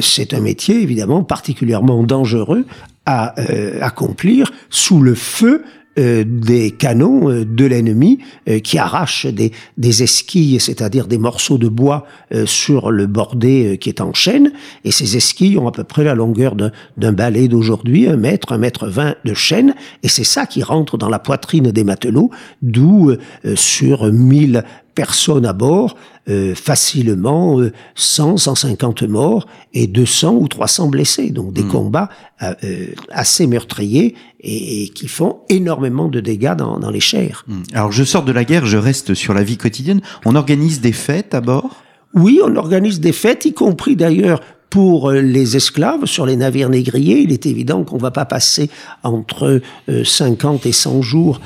c'est 0.00 0.34
un 0.34 0.40
métier, 0.40 0.80
évidemment, 0.80 1.22
particulièrement 1.22 2.02
dangereux 2.02 2.64
à 3.04 3.34
accomplir 3.80 4.52
sous 4.70 5.00
le 5.00 5.14
feu 5.14 5.64
euh, 5.98 6.24
des 6.26 6.72
canons 6.72 7.30
euh, 7.30 7.46
de 7.46 7.64
l'ennemi 7.64 8.18
euh, 8.50 8.58
qui 8.58 8.76
arrachent 8.76 9.24
des, 9.24 9.52
des 9.78 10.02
esquilles, 10.02 10.60
c'est-à-dire 10.60 11.06
des 11.06 11.16
morceaux 11.16 11.56
de 11.56 11.68
bois 11.68 12.06
sur 12.44 12.90
le 12.90 13.06
bordé 13.06 13.78
qui 13.80 13.88
est 13.88 14.00
en 14.00 14.12
chaîne. 14.12 14.52
Et 14.84 14.90
ces 14.90 15.16
esquilles 15.16 15.58
ont 15.58 15.68
à 15.68 15.72
peu 15.72 15.84
près 15.84 16.04
la 16.04 16.14
longueur 16.14 16.54
d'un 16.54 17.12
balai 17.12 17.48
d'aujourd'hui, 17.48 18.08
un 18.08 18.16
mètre, 18.16 18.52
un 18.52 18.58
mètre 18.58 18.88
vingt 18.88 19.14
de 19.24 19.32
chaîne. 19.32 19.74
Et 20.02 20.08
c'est 20.08 20.24
ça 20.24 20.46
qui 20.46 20.62
rentre 20.62 20.98
dans 20.98 21.08
la 21.08 21.18
poitrine 21.18 21.70
des 21.70 21.84
matelots, 21.84 22.30
d'où 22.62 23.12
sur 23.54 24.12
1000 24.12 24.64
personnes 24.96 25.46
à 25.46 25.52
bord, 25.52 25.96
euh, 26.28 26.56
facilement 26.56 27.60
100, 27.94 28.38
150 28.38 29.04
morts 29.04 29.46
et 29.74 29.86
200 29.86 30.34
ou 30.34 30.48
300 30.48 30.88
blessés. 30.88 31.30
Donc 31.30 31.52
des 31.52 31.62
hmm. 31.62 31.68
combats 31.68 32.08
euh, 32.42 32.54
euh, 32.64 32.86
assez 33.10 33.46
meurtriers 33.46 34.16
et, 34.40 34.88
qui 34.88 35.06
font 35.06 35.36
énormément 35.48 36.08
de 36.08 36.18
dégâts 36.18 36.56
dans, 36.56 36.80
dans 36.80 36.90
les 36.90 36.98
chairs. 36.98 37.44
Hmm. 37.46 37.62
Alors 37.74 37.92
je 37.92 38.02
sors 38.02 38.24
de 38.24 38.32
la 38.32 38.44
guerre, 38.44 38.66
je 38.66 38.78
reste 38.78 39.14
sur 39.14 39.34
la 39.34 39.44
vie 39.44 39.58
quotidienne. 39.58 40.00
On 40.24 40.34
organise 40.34 40.80
des 40.80 40.92
fêtes 40.92 41.34
à 41.34 41.40
bord? 41.40 41.84
Oui, 42.14 42.40
on 42.42 42.56
organise 42.56 42.98
des 42.98 43.12
fêtes, 43.12 43.44
y 43.44 43.52
compris 43.52 43.94
d'ailleurs 43.94 44.40
pour 44.76 45.10
les 45.10 45.56
esclaves 45.56 46.04
sur 46.04 46.26
les 46.26 46.36
navires 46.36 46.68
négriers, 46.68 47.20
il 47.20 47.32
est 47.32 47.46
évident 47.46 47.82
qu'on 47.82 47.96
va 47.96 48.10
pas 48.10 48.26
passer 48.26 48.68
entre 49.04 49.62
50 49.88 50.66
et 50.66 50.72
100 50.72 51.00
jours 51.00 51.40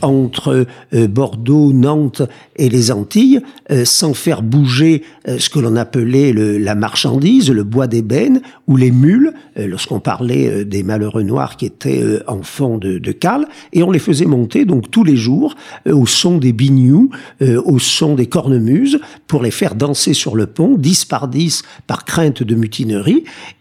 entre 0.00 0.64
Bordeaux, 0.92 1.72
Nantes 1.72 2.22
et 2.54 2.68
les 2.68 2.92
Antilles 2.92 3.40
sans 3.82 4.14
faire 4.14 4.42
bouger 4.42 5.02
ce 5.26 5.50
que 5.50 5.58
l'on 5.58 5.74
appelait 5.74 6.32
la 6.32 6.76
marchandise, 6.76 7.50
le 7.50 7.64
bois 7.64 7.88
d'ébène 7.88 8.42
ou 8.68 8.76
les 8.76 8.92
mules, 8.92 9.32
lorsqu'on 9.56 9.98
parlait 9.98 10.64
des 10.64 10.84
malheureux 10.84 11.24
noirs 11.24 11.56
qui 11.56 11.66
étaient 11.66 12.04
enfants 12.28 12.78
de, 12.78 12.98
de 12.98 13.10
cale, 13.10 13.48
et 13.72 13.82
on 13.82 13.90
les 13.90 13.98
faisait 13.98 14.24
monter 14.24 14.64
donc 14.64 14.88
tous 14.88 15.02
les 15.02 15.16
jours 15.16 15.56
au 15.84 16.06
son 16.06 16.38
des 16.38 16.52
bignous, 16.52 17.10
au 17.40 17.80
son 17.80 18.14
des 18.14 18.26
cornemuses, 18.26 19.00
pour 19.26 19.42
les 19.42 19.50
faire 19.50 19.74
danser 19.74 20.14
sur 20.14 20.36
le 20.36 20.46
pont, 20.46 20.76
10 20.78 21.06
par 21.06 21.26
10 21.26 21.62
par 21.88 22.04
crainte 22.04 22.44
de 22.44 22.54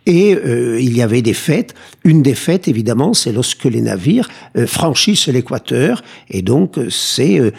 Et 0.08 0.36
euh, 0.36 0.80
il 0.80 0.96
y 0.96 1.02
avait 1.02 1.22
des 1.22 1.34
fêtes. 1.34 1.76
Une 2.06 2.24
des 2.24 2.34
fêtes, 2.34 2.70
évidemment, 2.70 3.14
c'est 3.14 3.34
lorsque 3.34 3.66
les 3.66 3.82
navires 3.82 4.30
euh, 4.58 4.66
franchissent 4.66 5.28
l'équateur. 5.28 6.02
Et 6.30 6.42
donc, 6.42 6.80
c'est 6.90 7.40
euh, 7.40 7.52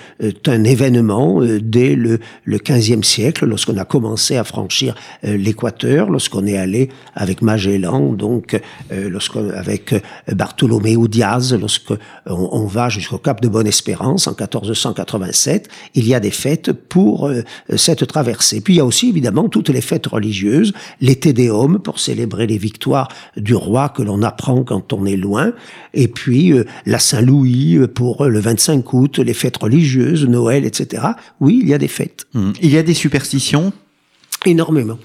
un 0.47 0.65
événement 0.65 1.43
dès 1.61 1.95
le, 1.95 2.21
le 2.45 2.59
15e 2.59 3.03
siècle, 3.03 3.45
lorsqu'on 3.45 3.77
a 3.77 3.85
commencé 3.85 4.37
à 4.37 4.45
franchir 4.45 4.95
l'équateur, 5.23 6.09
lorsqu'on 6.09 6.47
est 6.47 6.57
allé 6.57 6.89
avec 7.15 7.43
Magellan, 7.43 8.15
donc 8.15 8.59
avec 9.55 9.95
Bartholoméo 10.33 11.07
Diaz, 11.07 11.55
lorsqu'on 11.55 11.99
on 12.27 12.67
va 12.67 12.89
jusqu'au 12.89 13.19
Cap 13.19 13.43
de 13.43 13.49
Bonne-Espérance 13.49 14.27
en 14.27 14.31
1487, 14.33 15.69
il 15.95 16.07
y 16.07 16.15
a 16.15 16.21
des 16.21 16.31
fêtes 16.31 16.73
pour 16.73 17.31
cette 17.77 18.07
traversée. 18.07 18.61
Puis 18.61 18.75
il 18.75 18.77
y 18.79 18.81
a 18.81 18.85
aussi 18.87 19.09
évidemment 19.09 19.49
toutes 19.49 19.69
les 19.69 19.83
fêtes 19.83 20.07
religieuses, 20.07 20.73
les 21.01 21.17
Tédéums 21.29 21.79
pour 21.79 22.01
célébrer 22.01 22.47
les 22.47 22.57
victoires 22.57 23.09
du 23.37 23.55
roi 23.55 23.91
que 23.91 24.01
l'on 24.01 24.23
apprend 24.23 24.65
quand 24.65 24.95
on 24.95 25.05
est 25.05 25.19
loin, 25.19 25.53
et 25.93 26.09
puis 26.09 26.53
euh, 26.55 26.65
la 26.87 26.99
Saint-Louis 26.99 27.77
euh, 27.77 27.87
pour 27.87 28.25
le 28.25 28.41
25 28.41 28.95
août, 28.95 29.19
les 29.19 29.35
fêtes 29.35 29.59
religieuses, 29.59 30.27
Noël, 30.27 30.65
etc. 30.65 31.03
Oui, 31.41 31.59
il 31.63 31.69
y 31.69 31.75
a 31.75 31.79
des 31.79 31.87
fêtes. 31.89 32.27
Mmh. 32.33 32.53
Il 32.63 32.71
y 32.71 32.79
a 32.79 32.83
des 32.83 32.95
superstitions? 32.95 33.75
Énormément. 34.47 34.99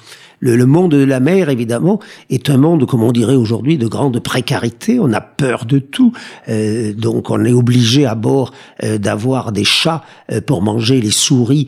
Le, 0.46 0.66
monde 0.66 0.92
de 0.92 1.06
la 1.06 1.22
mer, 1.22 1.48
évidemment, 1.48 2.02
est 2.30 2.50
un 2.50 2.58
monde, 2.58 2.86
comme 2.86 3.02
on 3.02 3.14
dirait 3.14 3.36
aujourd'hui, 3.36 3.78
de 3.78 3.88
grande 3.88 4.20
précarité. 4.20 5.00
On 5.00 5.14
a 5.14 5.22
peur 5.22 5.64
de 5.64 5.80
tout. 5.80 6.12
Euh, 6.50 6.92
donc 6.92 7.30
on 7.30 7.46
est 7.46 7.54
obligé 7.54 8.06
à 8.06 8.14
bord 8.14 8.52
euh, 8.84 8.98
d'avoir 8.98 9.54
des 9.54 9.64
chats 9.64 10.04
euh, 10.34 10.42
pour 10.42 10.62
manger 10.62 11.00
les 11.00 11.12
souris 11.12 11.68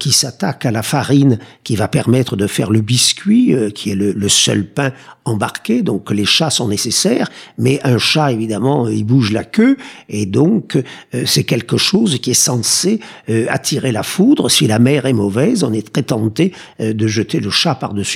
qui 0.00 0.10
s'attaquent 0.10 0.64
à 0.64 0.70
la 0.70 0.82
farine 0.82 1.38
qui 1.62 1.76
va 1.76 1.86
permettre 1.86 2.34
de 2.34 2.46
faire 2.46 2.70
le 2.70 2.80
biscuit, 2.80 3.54
qui 3.74 3.90
est 3.90 3.94
le, 3.94 4.12
le, 4.12 4.28
seul 4.30 4.64
pain 4.64 4.90
embarqué. 5.26 5.82
Donc 5.82 6.10
les 6.10 6.24
chats 6.24 6.48
sont 6.48 6.68
nécessaires, 6.68 7.28
mais 7.58 7.78
un 7.84 7.98
chat, 7.98 8.32
évidemment, 8.32 8.88
il 8.88 9.04
bouge 9.04 9.32
la 9.32 9.44
queue. 9.44 9.76
Et 10.08 10.24
donc 10.24 10.82
c'est 11.26 11.44
quelque 11.44 11.76
chose 11.76 12.18
qui 12.20 12.30
est 12.30 12.34
censé 12.34 13.00
attirer 13.48 13.92
la 13.92 14.02
foudre. 14.02 14.50
Si 14.50 14.66
la 14.66 14.78
mer 14.78 15.04
est 15.04 15.12
mauvaise, 15.12 15.62
on 15.62 15.74
est 15.74 15.92
très 15.92 16.04
tenté 16.04 16.54
de 16.80 17.06
jeter 17.06 17.38
le 17.38 17.50
chat 17.50 17.74
par-dessus 17.74 18.15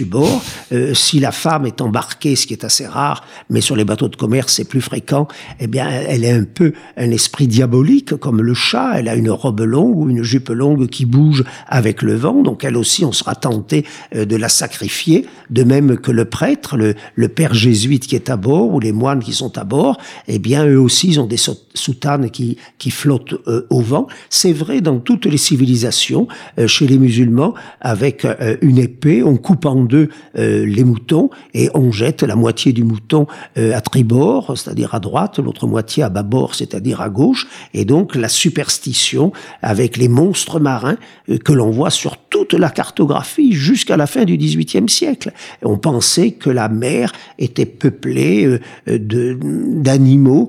Euh, 0.72 0.94
si 0.94 1.20
la 1.20 1.32
femme 1.32 1.66
est 1.66 1.80
embarquée, 1.80 2.36
ce 2.36 2.46
qui 2.46 2.52
est 2.52 2.64
assez 2.64 2.86
rare, 2.86 3.24
mais 3.48 3.60
sur 3.60 3.76
les 3.76 3.84
bateaux 3.84 4.08
de 4.08 4.16
commerce 4.16 4.54
c'est 4.54 4.64
plus 4.64 4.80
fréquent, 4.80 5.28
eh 5.58 5.66
bien 5.66 5.88
elle 5.88 6.24
est 6.24 6.32
un 6.32 6.44
peu 6.44 6.72
un 6.96 7.10
esprit 7.10 7.46
diabolique 7.46 8.14
comme 8.16 8.42
le 8.42 8.54
chat. 8.54 8.92
Elle 8.96 9.08
a 9.08 9.14
une 9.14 9.30
robe 9.30 9.60
longue 9.60 9.96
ou 9.96 10.10
une 10.10 10.22
jupe 10.22 10.48
longue 10.48 10.88
qui 10.88 11.04
bouge 11.04 11.44
avec 11.66 12.02
le 12.02 12.14
vent. 12.14 12.42
Donc 12.42 12.64
elle 12.64 12.76
aussi, 12.76 13.04
on 13.04 13.12
sera 13.12 13.34
tenté 13.34 13.84
euh, 14.14 14.24
de 14.24 14.36
la 14.36 14.48
sacrifier. 14.48 15.26
De 15.50 15.64
même 15.64 15.98
que 15.98 16.10
le 16.10 16.24
prêtre, 16.24 16.76
le, 16.76 16.94
père 17.28 17.54
jésuite 17.54 18.06
qui 18.06 18.16
est 18.16 18.28
à 18.28 18.36
bord 18.36 18.74
ou 18.74 18.80
les 18.80 18.92
moines 18.92 19.20
qui 19.20 19.32
sont 19.32 19.56
à 19.56 19.64
bord, 19.64 19.98
eh 20.26 20.38
bien 20.38 20.66
eux 20.66 20.80
aussi 20.80 21.08
ils 21.08 21.20
ont 21.20 21.26
des 21.26 21.36
soutanes 21.80 22.30
qui 22.30 22.56
qui 22.78 22.90
flottent 22.90 23.34
euh, 23.46 23.66
au 23.70 23.80
vent. 23.80 24.06
C'est 24.28 24.52
vrai 24.52 24.80
dans 24.80 24.98
toutes 24.98 25.26
les 25.26 25.38
civilisations. 25.38 26.28
chez 26.66 26.86
les 26.86 26.98
musulmans, 26.98 27.54
avec 27.80 28.26
une 28.62 28.78
épée, 28.78 29.22
on 29.22 29.36
coupe 29.36 29.66
en 29.66 29.82
deux 29.84 30.08
euh, 30.36 30.64
les 30.66 30.84
moutons 30.84 31.30
et 31.54 31.68
on 31.74 31.90
jette 31.92 32.22
la 32.22 32.36
moitié 32.36 32.72
du 32.72 32.84
mouton 32.84 33.26
euh, 33.58 33.76
à 33.76 33.80
tribord, 33.80 34.56
c'est-à-dire 34.56 34.94
à 34.94 35.00
droite, 35.00 35.38
l'autre 35.38 35.66
moitié 35.66 36.02
à 36.02 36.08
bâbord, 36.08 36.54
c'est-à-dire 36.54 37.00
à 37.00 37.08
gauche. 37.08 37.46
Et 37.74 37.84
donc 37.84 38.14
la 38.14 38.28
superstition 38.28 39.32
avec 39.62 39.96
les 39.96 40.08
monstres 40.08 40.60
marins 40.60 40.96
euh, 41.28 41.38
que 41.38 41.52
l'on 41.52 41.70
voit 41.70 41.90
sur 41.90 42.16
toute 42.16 42.54
la 42.54 42.70
cartographie 42.70 43.52
jusqu'à 43.52 43.96
la 43.96 44.06
fin 44.06 44.24
du 44.24 44.36
XVIIIe 44.36 44.88
siècle. 44.88 45.32
On 45.62 45.78
pensait 45.78 46.32
que 46.32 46.50
la 46.50 46.68
mer 46.68 47.12
était 47.38 47.66
peuplée 47.66 48.60
d'animaux 48.86 50.48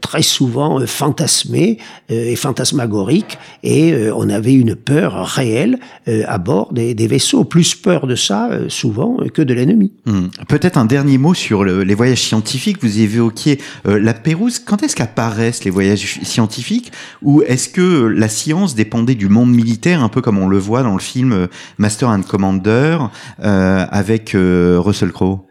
très 0.00 0.22
souvent 0.22 0.53
fantasmés 0.86 1.78
et 2.08 2.36
fantasmagoriques 2.36 3.38
et 3.62 3.94
on 4.14 4.28
avait 4.28 4.54
une 4.54 4.74
peur 4.74 5.26
réelle 5.26 5.78
à 6.06 6.38
bord 6.38 6.72
des, 6.72 6.94
vaisseaux. 7.06 7.44
Plus 7.44 7.74
peur 7.74 8.06
de 8.06 8.16
ça 8.16 8.50
souvent 8.68 9.16
que 9.32 9.42
de 9.42 9.54
l'ennemi. 9.54 9.92
Hmm. 10.06 10.28
Peut-être 10.48 10.78
un 10.78 10.84
dernier 10.84 11.18
mot 11.18 11.34
sur 11.34 11.64
les 11.64 11.94
voyages 11.94 12.22
scientifiques. 12.22 12.78
Vous 12.82 13.00
évoquiez 13.00 13.60
euh, 13.86 13.98
la 13.98 14.14
Pérouse. 14.14 14.58
Quand 14.58 14.82
est-ce 14.82 14.96
qu'apparaissent 14.96 15.64
les 15.64 15.70
voyages 15.70 16.20
scientifiques? 16.22 16.92
Ou 17.22 17.42
est-ce 17.42 17.68
que 17.68 18.06
la 18.06 18.28
science 18.28 18.74
dépendait 18.74 19.14
du 19.14 19.28
monde 19.28 19.50
militaire, 19.50 20.02
un 20.02 20.08
peu 20.08 20.20
comme 20.20 20.38
on 20.38 20.48
le 20.48 20.58
voit 20.58 20.82
dans 20.82 20.94
le 20.94 21.00
film 21.00 21.32
euh, 21.32 21.46
Master 21.78 22.08
and 22.08 22.22
Commander 22.22 22.98
euh, 23.42 23.86
avec 23.90 24.34
Russell 24.34 25.12
Crowe? 25.12 25.46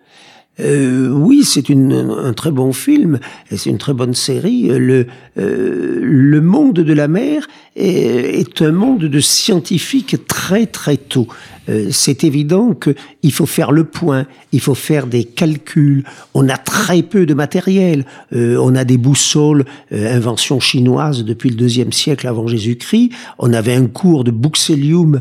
Euh, 0.59 1.09
oui, 1.09 1.43
c'est 1.43 1.71
un 1.71 2.33
très 2.33 2.51
bon 2.51 2.73
film 2.73 3.19
c'est 3.49 3.69
une 3.69 3.77
très 3.77 3.93
bonne 3.93 4.13
série. 4.13 4.67
Le, 4.67 5.07
euh, 5.37 5.99
le 6.01 6.41
monde 6.41 6.75
de 6.75 6.93
la 6.93 7.07
mer 7.07 7.47
est, 7.75 8.39
est, 8.39 8.61
un 8.61 8.71
monde 8.71 9.05
de 9.05 9.19
scientifiques 9.19 10.27
très 10.27 10.65
très 10.67 10.97
tôt. 10.97 11.27
Euh, 11.69 11.89
c'est 11.91 12.23
évident 12.23 12.73
qu'il 12.73 13.31
faut 13.31 13.45
faire 13.45 13.71
le 13.71 13.83
point, 13.83 14.25
il 14.51 14.59
faut 14.59 14.75
faire 14.75 15.07
des 15.07 15.23
calculs. 15.23 16.03
On 16.33 16.49
a 16.49 16.57
très 16.57 17.01
peu 17.01 17.25
de 17.25 17.33
matériel. 17.33 18.05
Euh, 18.35 18.57
on 18.61 18.75
a 18.75 18.83
des 18.83 18.97
boussoles, 18.97 19.65
euh, 19.91 20.15
invention 20.15 20.59
chinoise 20.59 21.23
depuis 21.23 21.49
le 21.49 21.55
deuxième 21.55 21.91
siècle 21.91 22.27
avant 22.27 22.47
Jésus-Christ. 22.47 23.11
On 23.39 23.53
avait 23.53 23.75
un 23.75 23.87
cours 23.87 24.23
de 24.23 24.31
buxélium 24.31 25.19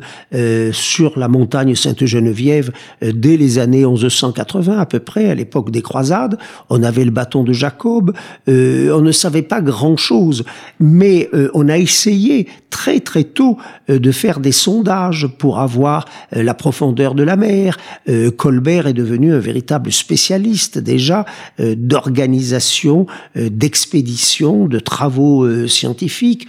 sur 0.72 1.18
la 1.18 1.28
montagne 1.28 1.74
Sainte-Geneviève 1.74 2.72
dès 3.02 3.36
les 3.36 3.58
années 3.58 3.84
1180 3.84 4.78
à 4.78 4.86
peu 4.86 4.98
près, 4.98 5.30
à 5.30 5.34
l'époque 5.34 5.70
des 5.70 5.82
croisades. 5.82 6.38
On 6.70 6.82
avait 6.82 7.04
le 7.04 7.10
bâton 7.10 7.44
de 7.44 7.52
Jacob. 7.52 8.12
on 8.46 9.00
ne 9.00 9.12
savait 9.12 9.42
pas 9.42 9.60
grand-chose, 9.60 10.44
mais 10.80 11.28
on 11.54 11.68
a 11.68 11.78
essayé 11.78 12.48
très 12.70 13.00
très 13.00 13.24
tôt 13.24 13.58
de 13.88 14.12
faire 14.12 14.40
des 14.40 14.52
sondages 14.52 15.28
pour 15.38 15.60
avoir 15.60 16.06
euh, 16.31 16.31
la 16.32 16.54
profondeur 16.54 17.14
de 17.14 17.22
la 17.22 17.36
mer. 17.36 17.78
Euh, 18.08 18.30
Colbert 18.30 18.86
est 18.86 18.92
devenu 18.92 19.32
un 19.32 19.38
véritable 19.38 19.92
spécialiste 19.92 20.78
déjà 20.78 21.24
euh, 21.60 21.74
d'organisation, 21.76 23.06
d'expédition, 23.36 24.66
de 24.66 24.78
travaux 24.78 25.66
scientifiques. 25.66 26.46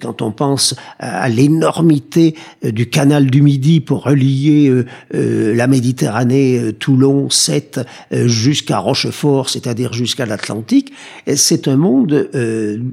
Quand 0.00 0.22
on 0.22 0.32
pense 0.32 0.74
à 0.98 1.28
l'énormité 1.28 2.34
du 2.62 2.88
canal 2.88 3.30
du 3.30 3.42
Midi 3.42 3.80
pour 3.80 4.04
relier 4.04 4.84
la 5.10 5.66
Méditerranée, 5.66 6.72
Toulon, 6.78 7.30
Sète, 7.30 7.80
jusqu'à 8.12 8.78
Rochefort, 8.78 9.48
c'est-à-dire 9.50 9.92
jusqu'à 9.92 10.26
l'Atlantique, 10.26 10.92
c'est 11.34 11.68
un 11.68 11.76
monde 11.76 12.28
de, 12.32 12.88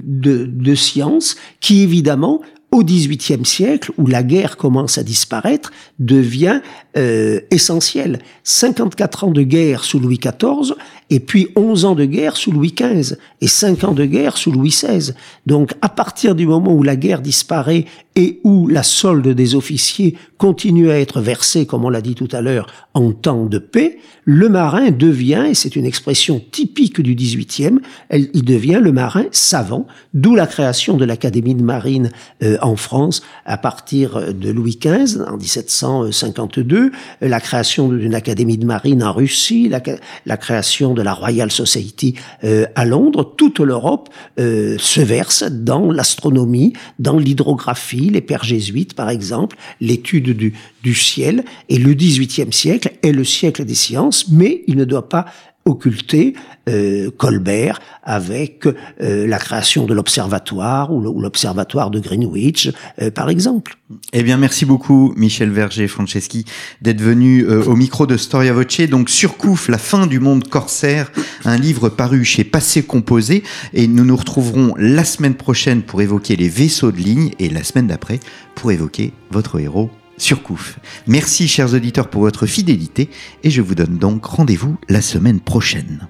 de 0.46 0.74
science 0.74 1.36
qui 1.60 1.82
évidemment 1.82 2.40
au 2.74 2.82
XVIIIe 2.82 3.46
siècle, 3.46 3.92
où 3.98 4.06
la 4.08 4.24
guerre 4.24 4.56
commence 4.56 4.98
à 4.98 5.04
disparaître, 5.04 5.70
devient 6.00 6.60
euh, 6.96 7.40
essentielle. 7.50 8.20
54 8.44 9.24
ans 9.24 9.30
de 9.30 9.42
guerre 9.42 9.84
sous 9.84 9.98
Louis 9.98 10.18
XIV, 10.18 10.74
et 11.10 11.20
puis 11.20 11.48
11 11.56 11.84
ans 11.84 11.94
de 11.94 12.04
guerre 12.04 12.36
sous 12.36 12.52
Louis 12.52 12.74
XV, 12.76 13.16
et 13.40 13.46
5 13.46 13.84
ans 13.84 13.92
de 13.92 14.04
guerre 14.04 14.36
sous 14.36 14.52
Louis 14.52 14.70
XVI. 14.70 15.12
Donc 15.46 15.72
à 15.82 15.88
partir 15.88 16.34
du 16.34 16.46
moment 16.46 16.72
où 16.72 16.82
la 16.82 16.96
guerre 16.96 17.20
disparaît 17.20 17.84
et 18.16 18.40
où 18.44 18.68
la 18.68 18.82
solde 18.82 19.28
des 19.28 19.54
officiers 19.54 20.16
continue 20.38 20.90
à 20.90 21.00
être 21.00 21.20
versée, 21.20 21.66
comme 21.66 21.84
on 21.84 21.90
l'a 21.90 22.00
dit 22.00 22.14
tout 22.14 22.28
à 22.32 22.40
l'heure, 22.40 22.66
en 22.94 23.12
temps 23.12 23.46
de 23.46 23.58
paix, 23.58 23.98
le 24.24 24.48
marin 24.48 24.90
devient, 24.90 25.46
et 25.48 25.54
c'est 25.54 25.76
une 25.76 25.84
expression 25.84 26.40
typique 26.50 27.00
du 27.00 27.14
XVIIIe, 27.14 27.80
il 28.12 28.44
devient 28.44 28.80
le 28.80 28.92
marin 28.92 29.24
savant, 29.32 29.86
d'où 30.14 30.34
la 30.34 30.46
création 30.46 30.96
de 30.96 31.04
l'Académie 31.04 31.54
de 31.54 31.62
marine 31.62 32.10
euh, 32.42 32.56
en 32.62 32.76
France 32.76 33.22
à 33.44 33.58
partir 33.58 34.32
de 34.32 34.50
Louis 34.50 34.78
XV, 34.80 35.22
en 35.26 35.36
1752, 35.36 36.83
la 37.20 37.40
création 37.40 37.88
d'une 37.88 38.14
Académie 38.14 38.58
de 38.58 38.66
marine 38.66 39.02
en 39.02 39.12
Russie, 39.12 39.68
la, 39.68 40.36
création 40.36 40.94
de 40.94 41.02
la 41.02 41.12
Royal 41.12 41.50
Society 41.50 42.14
euh, 42.44 42.66
à 42.74 42.84
Londres, 42.84 43.34
toute 43.36 43.60
l'Europe 43.60 44.08
euh, 44.38 44.76
se 44.78 45.00
verse 45.00 45.44
dans 45.44 45.90
l'astronomie, 45.90 46.72
dans 46.98 47.18
l'hydrographie, 47.18 48.10
les 48.10 48.20
pères 48.20 48.44
jésuites 48.44 48.94
par 48.94 49.10
exemple, 49.10 49.56
l'étude 49.80 50.30
du, 50.36 50.54
du 50.82 50.94
ciel. 50.94 51.44
Et 51.68 51.78
le 51.78 51.94
XVIIIe 51.94 52.52
siècle 52.52 52.92
est 53.02 53.12
le 53.12 53.24
siècle 53.24 53.64
des 53.64 53.74
sciences, 53.74 54.28
mais 54.28 54.62
il 54.66 54.76
ne 54.76 54.84
doit 54.84 55.08
pas 55.08 55.26
occulter 55.64 56.34
euh, 56.68 57.10
Colbert 57.16 57.80
avec 58.02 58.66
euh, 58.66 59.26
la 59.26 59.38
création 59.38 59.86
de 59.86 59.94
l'observatoire 59.94 60.92
ou 60.92 61.00
l'observatoire 61.20 61.90
de 61.90 62.00
Greenwich, 62.00 62.70
euh, 63.00 63.10
par 63.10 63.30
exemple. 63.30 63.76
Eh 64.12 64.22
bien, 64.22 64.36
merci 64.36 64.64
beaucoup, 64.64 65.14
Michel 65.16 65.50
Verger 65.50 65.88
Franceschi, 65.88 66.44
d'être 66.80 67.00
venu 67.00 67.46
au 67.46 67.76
micro 67.76 68.06
de 68.06 68.16
Storia 68.16 68.52
Voce. 68.52 68.80
Donc, 68.88 69.10
Surcouf, 69.10 69.68
la 69.68 69.78
fin 69.78 70.06
du 70.06 70.20
monde 70.20 70.48
corsaire, 70.48 71.12
un 71.44 71.56
livre 71.56 71.88
paru 71.88 72.24
chez 72.24 72.44
Passé 72.44 72.82
Composé. 72.82 73.42
Et 73.72 73.86
nous 73.86 74.04
nous 74.04 74.16
retrouverons 74.16 74.74
la 74.78 75.04
semaine 75.04 75.34
prochaine 75.34 75.82
pour 75.82 76.02
évoquer 76.02 76.36
les 76.36 76.48
vaisseaux 76.48 76.92
de 76.92 76.98
ligne 76.98 77.30
et 77.38 77.48
la 77.50 77.62
semaine 77.62 77.86
d'après 77.86 78.20
pour 78.54 78.72
évoquer 78.72 79.12
votre 79.30 79.60
héros 79.60 79.90
Surcouf. 80.16 80.78
Merci 81.06 81.48
chers 81.48 81.74
auditeurs 81.74 82.08
pour 82.08 82.22
votre 82.22 82.46
fidélité 82.46 83.10
et 83.42 83.50
je 83.50 83.62
vous 83.62 83.74
donne 83.74 83.98
donc 83.98 84.24
rendez-vous 84.24 84.76
la 84.88 85.02
semaine 85.02 85.40
prochaine. 85.40 86.08